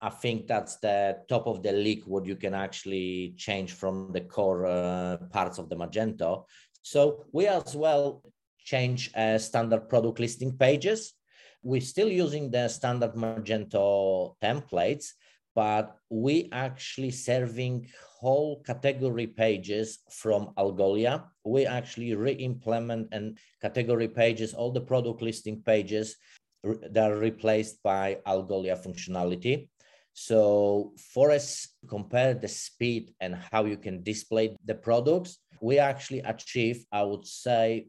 i 0.00 0.08
think 0.08 0.46
that's 0.46 0.76
the 0.76 1.18
top 1.28 1.46
of 1.46 1.62
the 1.62 1.72
league 1.72 2.04
what 2.06 2.24
you 2.24 2.36
can 2.36 2.54
actually 2.54 3.34
change 3.36 3.72
from 3.72 4.12
the 4.12 4.20
core 4.20 4.66
uh, 4.66 5.16
parts 5.30 5.58
of 5.58 5.68
the 5.68 5.76
magento. 5.76 6.44
So 6.82 7.24
we 7.32 7.46
as 7.46 7.74
well 7.76 8.22
change 8.58 9.10
uh, 9.16 9.38
standard 9.38 9.88
product 9.88 10.18
listing 10.20 10.56
pages. 10.56 11.14
We're 11.62 11.80
still 11.80 12.08
using 12.08 12.50
the 12.50 12.68
standard 12.68 13.14
magento 13.14 14.34
templates 14.42 15.06
but 15.54 15.96
we 16.08 16.48
actually 16.52 17.10
serving 17.10 17.88
whole 18.22 18.62
category 18.62 19.26
pages 19.26 19.98
from 20.08 20.54
Algolia. 20.56 21.24
We 21.44 21.66
actually 21.66 22.14
re-implement 22.14 23.08
and 23.10 23.36
category 23.60 24.06
pages, 24.06 24.54
all 24.54 24.70
the 24.70 24.80
product 24.80 25.22
listing 25.22 25.60
pages 25.60 26.16
that 26.62 27.10
are 27.10 27.18
replaced 27.18 27.82
by 27.82 28.18
Algolia 28.24 28.78
functionality. 28.78 29.68
So 30.12 30.92
for 31.12 31.32
us, 31.32 31.66
compare 31.88 32.34
the 32.34 32.46
speed 32.46 33.12
and 33.20 33.34
how 33.50 33.64
you 33.64 33.76
can 33.76 34.04
display 34.04 34.54
the 34.64 34.76
products, 34.76 35.38
we 35.60 35.80
actually 35.80 36.20
achieve, 36.20 36.84
I 36.92 37.02
would 37.02 37.26
say, 37.26 37.88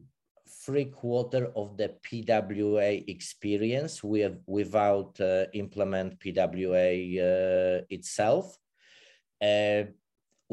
three 0.65 0.85
quarter 0.85 1.51
of 1.55 1.77
the 1.77 1.93
PWA 2.05 3.03
experience 3.07 4.01
have 4.01 4.37
without 4.47 5.19
uh, 5.21 5.45
implement 5.53 6.19
PWA 6.19 6.89
uh, 7.19 7.85
itself. 7.89 8.57
Uh, 9.41 9.83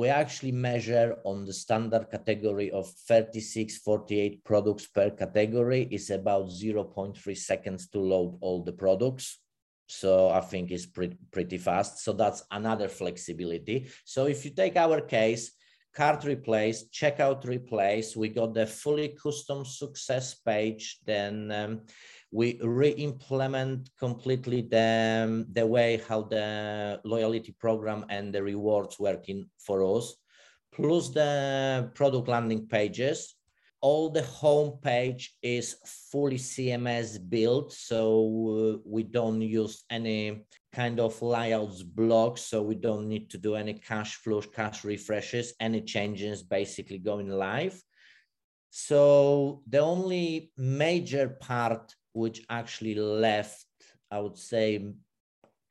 we 0.01 0.09
actually 0.09 0.51
measure 0.51 1.19
on 1.25 1.45
the 1.45 1.53
standard 1.53 2.11
category 2.11 2.71
of 2.71 2.89
36, 3.07 3.77
48 3.85 4.43
products 4.45 4.87
per 4.87 5.11
category 5.11 5.87
is 5.91 6.09
about 6.09 6.47
0.3 6.47 7.37
seconds 7.37 7.87
to 7.89 7.99
load 8.01 8.39
all 8.41 8.65
the 8.65 8.73
products. 8.73 9.41
So 9.89 10.31
I 10.31 10.41
think 10.41 10.71
it's 10.71 10.87
pretty, 10.87 11.19
pretty 11.31 11.59
fast. 11.59 11.99
So 12.03 12.15
that's 12.15 12.43
another 12.51 12.89
flexibility. 12.89 13.89
So 14.07 14.25
if 14.25 14.43
you 14.47 14.53
take 14.53 14.77
our 14.77 15.03
case, 15.03 15.53
cart 15.95 16.25
replace, 16.25 16.89
checkout 16.89 17.45
replace. 17.47 18.17
We 18.17 18.29
got 18.29 18.55
the 18.55 18.67
fully 18.67 19.09
custom 19.09 19.65
success 19.65 20.35
page. 20.35 20.99
Then 21.05 21.51
um, 21.53 21.81
we 22.31 22.61
re-implement 22.63 23.91
completely 23.99 24.63
the, 24.63 25.47
the 25.53 25.67
way 25.67 26.01
how 26.09 26.23
the 26.23 27.01
loyalty 27.05 27.55
program 27.59 28.05
and 28.09 28.33
the 28.33 28.43
rewards 28.43 28.99
working 28.99 29.49
for 29.59 29.83
us, 29.97 30.15
plus 30.73 31.11
the 31.11 31.91
product 31.95 32.29
landing 32.29 32.67
pages 32.67 33.35
all 33.81 34.11
the 34.11 34.23
home 34.23 34.79
page 34.83 35.37
is 35.43 35.77
fully 36.11 36.37
CMS 36.37 37.19
built, 37.31 37.73
so 37.73 38.77
uh, 38.77 38.79
we 38.85 39.03
don't 39.03 39.41
use 39.41 39.85
any 39.91 40.45
kind 40.73 41.01
of 41.01 41.21
layouts 41.21 41.83
blocks, 41.83 42.43
so 42.43 42.63
we 42.63 42.75
don't 42.75 43.09
need 43.09 43.31
to 43.31 43.39
do 43.39 43.55
any 43.55 43.75
cache 43.75 44.17
flows, 44.17 44.47
cache 44.47 44.85
refreshes, 44.85 45.55
any 45.61 45.81
changes 45.83 46.43
basically 46.43 46.99
going 46.99 47.29
live. 47.29 47.83
So 48.71 49.63
the 49.69 49.79
only 49.79 50.53
major 50.57 51.29
part 51.41 51.95
which 52.13 52.43
actually 52.49 52.95
left, 52.95 53.67
I 54.11 54.21
would 54.21 54.39
say, 54.39 54.93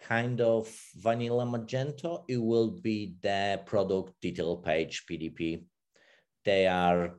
kind 0.01 0.41
of 0.41 0.69
vanilla 0.95 1.45
Magento, 1.45 2.23
it 2.27 2.37
will 2.37 2.71
be 2.71 3.15
the 3.21 3.61
product 3.65 4.13
detail 4.21 4.57
page 4.57 5.03
PDP. 5.09 5.63
They 6.45 6.67
are 6.67 7.15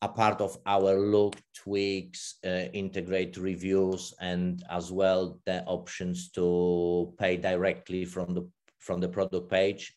a 0.00 0.08
part 0.08 0.40
of 0.40 0.56
our 0.66 0.94
look 0.94 1.36
tweaks, 1.54 2.36
uh, 2.44 2.66
integrate 2.72 3.36
reviews, 3.36 4.14
and 4.20 4.62
as 4.70 4.92
well 4.92 5.40
the 5.44 5.64
options 5.64 6.30
to 6.30 7.12
pay 7.18 7.36
directly 7.36 8.04
from 8.04 8.34
the 8.34 8.48
from 8.78 9.00
the 9.00 9.08
product 9.08 9.50
page. 9.50 9.94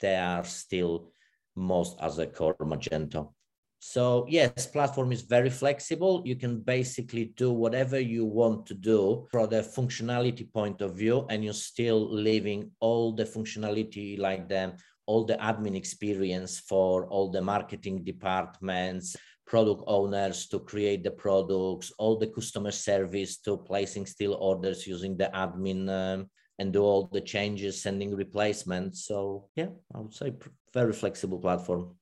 They 0.00 0.16
are 0.16 0.44
still 0.44 1.12
most 1.54 1.96
as 2.00 2.18
a 2.18 2.26
core 2.26 2.56
Magento. 2.60 3.32
So 3.78 4.24
yes, 4.30 4.66
platform 4.66 5.12
is 5.12 5.20
very 5.22 5.50
flexible. 5.50 6.22
You 6.24 6.36
can 6.36 6.60
basically 6.60 7.26
do 7.36 7.52
whatever 7.52 8.00
you 8.00 8.24
want 8.24 8.64
to 8.66 8.74
do 8.74 9.26
from 9.30 9.50
the 9.50 9.60
functionality 9.60 10.50
point 10.50 10.80
of 10.80 10.96
view, 10.96 11.26
and 11.28 11.44
you're 11.44 11.52
still 11.52 12.10
leaving 12.10 12.70
all 12.80 13.12
the 13.12 13.26
functionality 13.26 14.18
like 14.18 14.48
the 14.48 14.72
all 15.06 15.24
the 15.24 15.36
admin 15.36 15.76
experience 15.76 16.58
for 16.58 17.06
all 17.08 17.30
the 17.30 17.42
marketing 17.42 18.02
departments, 18.02 19.16
product 19.46 19.82
owners 19.86 20.46
to 20.48 20.58
create 20.58 21.02
the 21.04 21.10
products, 21.10 21.92
all 21.98 22.18
the 22.18 22.26
customer 22.26 22.70
service 22.70 23.38
to 23.38 23.56
placing 23.56 24.06
still 24.06 24.34
orders 24.34 24.86
using 24.86 25.16
the 25.16 25.30
admin 25.34 25.88
um, 25.88 26.30
and 26.58 26.72
do 26.72 26.82
all 26.82 27.08
the 27.12 27.20
changes, 27.20 27.82
sending 27.82 28.14
replacements. 28.14 29.04
So 29.06 29.48
yeah, 29.56 29.68
I 29.94 30.00
would 30.00 30.14
say 30.14 30.32
very 30.72 30.92
flexible 30.92 31.38
platform. 31.38 31.96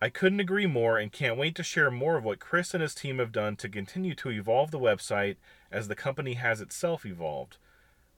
I 0.00 0.08
couldn't 0.08 0.40
agree 0.40 0.66
more 0.66 0.98
and 0.98 1.12
can't 1.12 1.38
wait 1.38 1.54
to 1.54 1.62
share 1.62 1.90
more 1.90 2.16
of 2.16 2.24
what 2.24 2.40
Chris 2.40 2.74
and 2.74 2.82
his 2.82 2.94
team 2.94 3.18
have 3.18 3.30
done 3.30 3.54
to 3.56 3.68
continue 3.68 4.16
to 4.16 4.30
evolve 4.30 4.72
the 4.72 4.80
website 4.80 5.36
as 5.70 5.86
the 5.86 5.94
company 5.94 6.34
has 6.34 6.60
itself 6.60 7.06
evolved. 7.06 7.58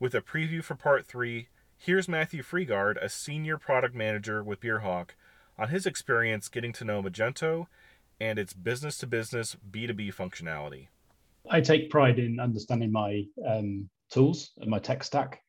With 0.01 0.15
a 0.15 0.23
preview 0.23 0.65
for 0.65 0.77
part 0.77 1.07
three, 1.07 1.49
here's 1.77 2.09
Matthew 2.09 2.43
Freegard, 2.43 2.97
a 3.03 3.11
senior 3.11 3.59
product 3.59 3.95
manager 3.95 4.43
with 4.43 4.61
Beerhawk, 4.61 5.11
on 5.59 5.69
his 5.69 5.85
experience 5.85 6.49
getting 6.49 6.73
to 6.73 6.85
know 6.85 7.03
Magento 7.03 7.67
and 8.25 8.39
its 8.39 8.53
business 8.53 8.99
to 8.99 9.07
business 9.07 9.57
B2B 9.71 10.15
functionality. 10.15 10.89
I 11.49 11.61
take 11.61 11.91
pride 11.91 12.19
in 12.19 12.41
understanding 12.41 12.91
my 12.91 13.25
um, 13.47 13.89
tools 14.11 14.53
and 14.59 14.71
my 14.71 14.79
tech 14.79 15.05
stack. 15.05 15.41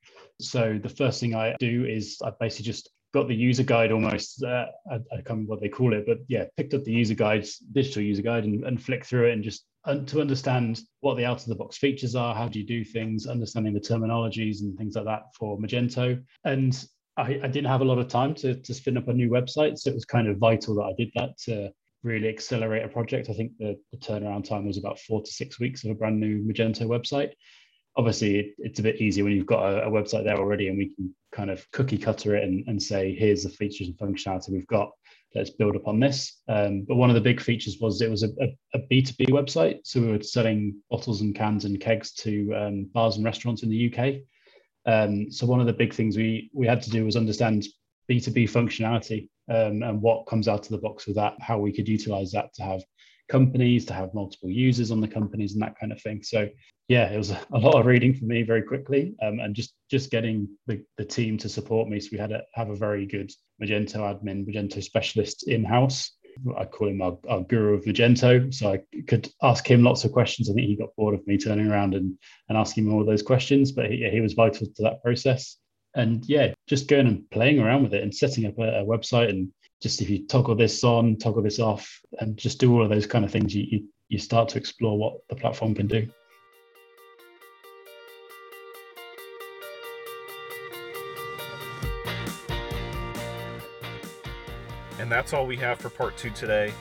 So 0.41 0.79
the 0.81 0.89
first 0.89 1.21
thing 1.21 1.35
I 1.35 1.55
do 1.59 1.85
is 1.85 2.19
I 2.23 2.31
basically 2.39 2.65
just 2.65 2.89
got 3.13 3.29
the 3.29 3.35
user 3.35 3.63
guide 3.63 3.93
almost. 3.93 4.43
Uh, 4.43 4.65
I, 4.91 4.95
I, 4.95 5.15
can't 5.15 5.29
remember 5.29 5.51
what 5.51 5.61
they 5.61 5.69
call 5.69 5.93
it, 5.93 6.05
but 6.05 6.17
yeah, 6.27 6.45
picked 6.57 6.73
up 6.73 6.83
the 6.83 6.91
user 6.91 7.13
guides, 7.13 7.59
digital 7.59 8.01
user 8.01 8.21
guide, 8.21 8.43
and, 8.43 8.65
and 8.65 8.83
flicked 8.83 9.05
through 9.05 9.29
it 9.29 9.33
and 9.33 9.43
just 9.43 9.65
to 9.85 10.19
understand 10.19 10.81
what 10.99 11.15
the 11.15 11.25
out 11.25 11.41
of 11.41 11.47
the 11.47 11.55
box 11.55 11.77
features 11.77 12.15
are, 12.15 12.35
how 12.35 12.49
do 12.49 12.59
you 12.59 12.65
do 12.65 12.83
things, 12.83 13.27
understanding 13.27 13.73
the 13.73 13.79
terminologies 13.79 14.61
and 14.61 14.77
things 14.77 14.95
like 14.95 15.05
that 15.05 15.23
for 15.38 15.57
Magento. 15.59 16.21
And 16.43 16.85
I, 17.17 17.39
I 17.41 17.47
didn't 17.47 17.67
have 17.67 17.81
a 17.81 17.85
lot 17.85 17.99
of 17.99 18.09
time 18.09 18.33
to, 18.35 18.55
to 18.55 18.73
spin 18.73 18.97
up 18.97 19.07
a 19.07 19.13
new 19.13 19.29
website, 19.29 19.77
so 19.77 19.91
it 19.91 19.93
was 19.93 20.03
kind 20.03 20.27
of 20.27 20.38
vital 20.38 20.75
that 20.75 20.83
I 20.83 20.93
did 20.97 21.11
that 21.15 21.38
to 21.45 21.71
really 22.05 22.29
accelerate 22.29 22.85
a 22.85 22.87
project. 22.87 23.29
I 23.29 23.33
think 23.33 23.57
the, 23.57 23.77
the, 23.91 23.97
turnaround 23.97 24.47
time 24.47 24.67
was 24.67 24.77
about 24.77 24.99
four 24.99 25.23
to 25.23 25.31
six 25.31 25.59
weeks 25.59 25.83
of 25.83 25.91
a 25.91 25.95
brand 25.95 26.19
new 26.19 26.43
Magento 26.43 26.83
website. 26.83 27.31
Obviously, 27.97 28.39
it, 28.39 28.45
it's 28.59 28.79
a 28.79 28.83
bit 28.83 29.01
easier 29.01 29.23
when 29.23 29.33
you've 29.33 29.47
got 29.47 29.73
a, 29.73 29.87
a, 29.87 29.89
website 29.89 30.23
there 30.23 30.37
already 30.37 30.67
and 30.67 30.77
we 30.77 30.93
can 30.95 31.13
kind 31.31 31.49
of 31.49 31.69
cookie 31.71 31.97
cutter 31.97 32.35
it 32.35 32.43
and, 32.43 32.63
and 32.67 32.81
say, 32.81 33.15
here's 33.15 33.43
the 33.43 33.49
features 33.49 33.87
and 33.87 33.97
functionality 33.97 34.51
we've 34.51 34.67
got. 34.67 34.91
Let's 35.33 35.49
build 35.49 35.75
upon 35.75 35.99
this. 35.99 36.41
Um, 36.47 36.85
but 36.87 36.95
one 36.95 37.09
of 37.09 37.15
the 37.15 37.21
big 37.21 37.41
features 37.41 37.77
was 37.81 38.01
it 38.01 38.09
was 38.09 38.23
a 38.23 38.29
a, 38.39 38.55
a, 38.75 38.79
B2B 38.79 39.29
website. 39.29 39.79
So 39.83 39.99
we 39.99 40.11
were 40.11 40.23
selling 40.23 40.81
bottles 40.89 41.21
and 41.21 41.35
cans 41.35 41.65
and 41.65 41.81
kegs 41.81 42.13
to 42.13 42.53
um, 42.55 42.89
bars 42.93 43.17
and 43.17 43.25
restaurants 43.25 43.63
in 43.63 43.69
the 43.69 43.91
UK. 43.91 44.21
Um, 44.85 45.31
so 45.31 45.47
one 45.47 45.59
of 45.59 45.65
the 45.65 45.73
big 45.73 45.93
things 45.93 46.15
we, 46.15 46.51
we 46.53 46.67
had 46.67 46.81
to 46.83 46.91
do 46.91 47.03
was 47.03 47.15
understand 47.15 47.65
B2B 48.09 48.49
functionality 48.49 49.29
um, 49.49 49.84
and 49.84 50.01
what 50.01 50.27
comes 50.27 50.47
out 50.47 50.65
of 50.65 50.69
the 50.69 50.77
box 50.77 51.08
with 51.08 51.15
that, 51.15 51.36
how 51.39 51.60
we 51.60 51.71
could 51.71 51.88
utilize 51.88 52.31
that 52.31 52.53
to 52.55 52.63
have 52.63 52.81
companies, 53.29 53.86
to 53.86 53.93
have 53.93 54.13
multiple 54.13 54.49
users 54.49 54.91
on 54.91 55.01
the 55.01 55.08
companies 55.08 55.53
and 55.53 55.62
that 55.62 55.79
kind 55.79 55.91
of 55.91 56.01
thing. 56.01 56.21
So 56.23 56.47
yeah, 56.88 57.10
it 57.10 57.17
was 57.17 57.31
a 57.31 57.58
lot 57.58 57.79
of 57.79 57.86
reading 57.86 58.13
for 58.13 58.25
me 58.25 58.43
very 58.43 58.62
quickly 58.62 59.15
um, 59.23 59.39
and 59.39 59.55
just 59.55 59.73
just 59.89 60.12
getting 60.12 60.47
the, 60.67 60.84
the 60.97 61.05
team 61.05 61.38
to 61.39 61.49
support 61.49 61.89
me. 61.89 61.99
So 61.99 62.10
we 62.12 62.19
had 62.19 62.31
a, 62.31 62.43
have 62.53 62.69
a 62.69 62.75
very 62.75 63.05
good 63.05 63.31
Magento 63.62 63.97
admin, 63.97 64.47
Magento 64.47 64.84
specialist 64.84 65.47
in-house 65.47 66.12
I 66.58 66.65
call 66.65 66.89
him 66.89 67.01
our, 67.01 67.17
our 67.29 67.41
guru 67.41 67.75
of 67.75 67.86
Magento. 67.86 68.53
So 68.53 68.73
I 68.73 68.81
could 69.08 69.29
ask 69.41 69.69
him 69.69 69.84
lots 69.84 70.03
of 70.03 70.12
questions. 70.12 70.49
I 70.49 70.53
think 70.53 70.67
he 70.67 70.75
got 70.75 70.95
bored 70.97 71.15
of 71.15 71.25
me 71.27 71.38
turning 71.38 71.69
around 71.69 71.95
and, 71.95 72.17
and 72.49 72.58
asking 72.58 72.86
him 72.86 72.93
all 72.93 73.05
those 73.05 73.23
questions, 73.23 73.71
but 73.71 73.89
he, 73.89 74.08
he 74.10 74.21
was 74.21 74.34
vital 74.34 74.67
to 74.67 74.84
that 74.84 75.01
process. 75.01 75.58
And 75.95 76.25
yeah, 76.27 76.53
just 76.67 76.89
going 76.89 77.08
and 77.08 77.29
playing 77.31 77.60
around 77.60 77.84
with 77.84 77.93
it 77.93 78.03
and 78.03 78.13
setting 78.13 78.45
up 78.45 78.60
a, 78.60 78.81
a 78.81 78.86
website 78.86 79.29
and 79.29 79.49
just 79.81 80.01
if 80.01 80.10
you 80.10 80.27
toggle 80.27 80.55
this 80.55 80.84
on, 80.84 81.17
toggle 81.17 81.41
this 81.41 81.60
off, 81.60 82.01
and 82.19 82.36
just 82.36 82.60
do 82.60 82.73
all 82.73 82.84
of 82.84 82.89
those 82.89 83.08
kind 83.08 83.23
of 83.23 83.31
things, 83.31 83.55
you, 83.55 83.65
you, 83.69 83.84
you 84.10 84.17
start 84.17 84.49
to 84.49 84.58
explore 84.58 84.97
what 84.97 85.17
the 85.29 85.36
platform 85.36 85.73
can 85.73 85.88
do. 85.88 86.08
And 94.99 95.12
that's 95.12 95.34
all 95.34 95.45
we 95.45 95.55
have 95.58 95.79
for 95.79 95.89
part 95.89 96.17
two 96.17 96.31
today. 96.31 96.73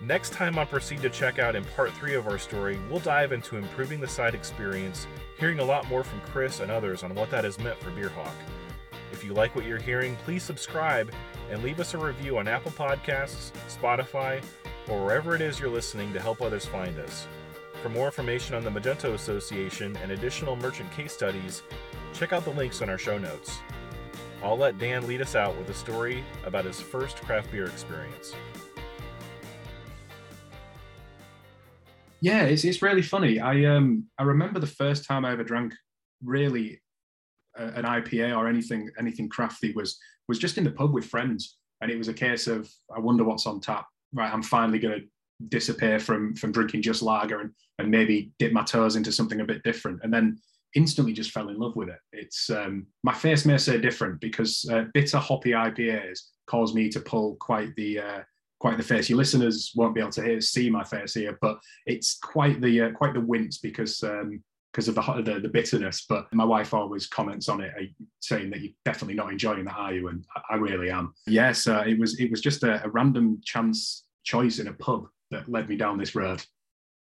Next 0.00 0.32
time 0.32 0.58
on 0.58 0.66
Proceed 0.66 1.02
to 1.02 1.10
Checkout 1.10 1.54
in 1.54 1.64
part 1.64 1.92
three 1.94 2.14
of 2.14 2.26
our 2.26 2.38
story, 2.38 2.78
we'll 2.88 3.00
dive 3.00 3.32
into 3.32 3.56
improving 3.56 4.00
the 4.00 4.08
site 4.08 4.34
experience, 4.34 5.06
hearing 5.38 5.58
a 5.58 5.64
lot 5.64 5.88
more 5.88 6.04
from 6.04 6.20
Chris 6.20 6.60
and 6.60 6.70
others 6.70 7.02
on 7.02 7.14
what 7.14 7.30
that 7.30 7.44
has 7.44 7.58
meant 7.58 7.78
for 7.80 7.90
Beerhawk. 7.90 8.34
If 9.20 9.26
you 9.26 9.34
like 9.34 9.54
what 9.54 9.66
you're 9.66 9.76
hearing, 9.76 10.16
please 10.24 10.42
subscribe 10.42 11.12
and 11.50 11.62
leave 11.62 11.78
us 11.78 11.92
a 11.92 11.98
review 11.98 12.38
on 12.38 12.48
Apple 12.48 12.70
Podcasts, 12.70 13.52
Spotify, 13.68 14.42
or 14.88 15.04
wherever 15.04 15.34
it 15.34 15.42
is 15.42 15.60
you're 15.60 15.68
listening 15.68 16.10
to 16.14 16.20
help 16.20 16.40
others 16.40 16.64
find 16.64 16.98
us. 16.98 17.28
For 17.82 17.90
more 17.90 18.06
information 18.06 18.54
on 18.54 18.64
the 18.64 18.70
Magento 18.70 19.12
Association 19.12 19.94
and 19.98 20.12
additional 20.12 20.56
merchant 20.56 20.90
case 20.92 21.12
studies, 21.12 21.62
check 22.14 22.32
out 22.32 22.46
the 22.46 22.52
links 22.52 22.80
on 22.80 22.88
our 22.88 22.96
show 22.96 23.18
notes. 23.18 23.58
I'll 24.42 24.56
let 24.56 24.78
Dan 24.78 25.06
lead 25.06 25.20
us 25.20 25.34
out 25.34 25.54
with 25.58 25.68
a 25.68 25.74
story 25.74 26.24
about 26.46 26.64
his 26.64 26.80
first 26.80 27.18
craft 27.18 27.52
beer 27.52 27.66
experience. 27.66 28.34
Yeah, 32.22 32.44
it's, 32.44 32.64
it's 32.64 32.80
really 32.80 33.02
funny. 33.02 33.38
I 33.38 33.66
um 33.66 34.06
I 34.18 34.22
remember 34.22 34.60
the 34.60 34.66
first 34.66 35.04
time 35.04 35.26
I 35.26 35.32
ever 35.32 35.44
drank 35.44 35.74
really 36.24 36.80
an 37.56 37.84
IPA 37.84 38.36
or 38.36 38.48
anything 38.48 38.90
anything 38.98 39.28
crafty 39.28 39.72
was 39.72 39.98
was 40.28 40.38
just 40.38 40.58
in 40.58 40.64
the 40.64 40.70
pub 40.70 40.92
with 40.92 41.06
friends, 41.06 41.56
and 41.80 41.90
it 41.90 41.98
was 41.98 42.08
a 42.08 42.14
case 42.14 42.46
of 42.46 42.70
I 42.94 43.00
wonder 43.00 43.24
what's 43.24 43.46
on 43.46 43.60
tap. 43.60 43.86
Right, 44.12 44.32
I'm 44.32 44.42
finally 44.42 44.78
going 44.78 45.00
to 45.00 45.06
disappear 45.48 45.98
from 45.98 46.34
from 46.34 46.52
drinking 46.52 46.82
just 46.82 47.02
lager 47.02 47.40
and 47.40 47.50
and 47.78 47.90
maybe 47.90 48.30
dip 48.38 48.52
my 48.52 48.62
toes 48.62 48.96
into 48.96 49.12
something 49.12 49.40
a 49.40 49.44
bit 49.44 49.62
different. 49.62 50.00
And 50.02 50.12
then 50.12 50.38
instantly 50.74 51.12
just 51.12 51.32
fell 51.32 51.48
in 51.48 51.58
love 51.58 51.76
with 51.76 51.88
it. 51.88 51.98
It's 52.12 52.50
um, 52.50 52.86
my 53.02 53.14
face 53.14 53.44
may 53.44 53.58
say 53.58 53.80
different 53.80 54.20
because 54.20 54.64
uh, 54.70 54.84
bitter 54.94 55.18
hoppy 55.18 55.50
IPAs 55.50 56.20
cause 56.46 56.74
me 56.74 56.88
to 56.90 57.00
pull 57.00 57.36
quite 57.36 57.74
the 57.76 57.98
uh, 57.98 58.20
quite 58.60 58.76
the 58.76 58.82
face. 58.82 59.08
Your 59.08 59.18
listeners 59.18 59.72
won't 59.74 59.94
be 59.94 60.00
able 60.00 60.12
to 60.12 60.22
hear 60.22 60.40
see 60.40 60.70
my 60.70 60.84
face 60.84 61.14
here, 61.14 61.38
but 61.40 61.58
it's 61.86 62.18
quite 62.18 62.60
the 62.60 62.82
uh, 62.82 62.90
quite 62.92 63.14
the 63.14 63.20
wince 63.20 63.58
because 63.58 64.02
um, 64.02 64.42
because 64.72 64.88
of 64.88 64.94
the, 64.94 65.22
the, 65.24 65.40
the 65.40 65.48
bitterness. 65.48 66.06
But 66.08 66.32
my 66.32 66.44
wife 66.44 66.74
always 66.74 67.06
comments 67.06 67.48
on 67.48 67.60
it, 67.60 67.72
uh, 67.78 67.84
saying 68.20 68.50
that 68.50 68.60
you're 68.60 68.72
definitely 68.84 69.14
not 69.14 69.32
enjoying 69.32 69.64
that, 69.64 69.76
are 69.76 69.92
you? 69.92 70.08
And 70.08 70.24
I, 70.36 70.54
I 70.54 70.56
really 70.56 70.90
am. 70.90 71.14
Yes, 71.26 71.66
uh, 71.66 71.84
it 71.86 71.98
was 71.98 72.18
it 72.20 72.30
was 72.30 72.40
just 72.40 72.62
a, 72.62 72.84
a 72.84 72.88
random 72.88 73.40
chance 73.44 74.04
choice 74.24 74.58
in 74.58 74.68
a 74.68 74.72
pub 74.72 75.08
that 75.30 75.48
led 75.48 75.68
me 75.68 75.76
down 75.76 75.98
this 75.98 76.14
road. 76.14 76.42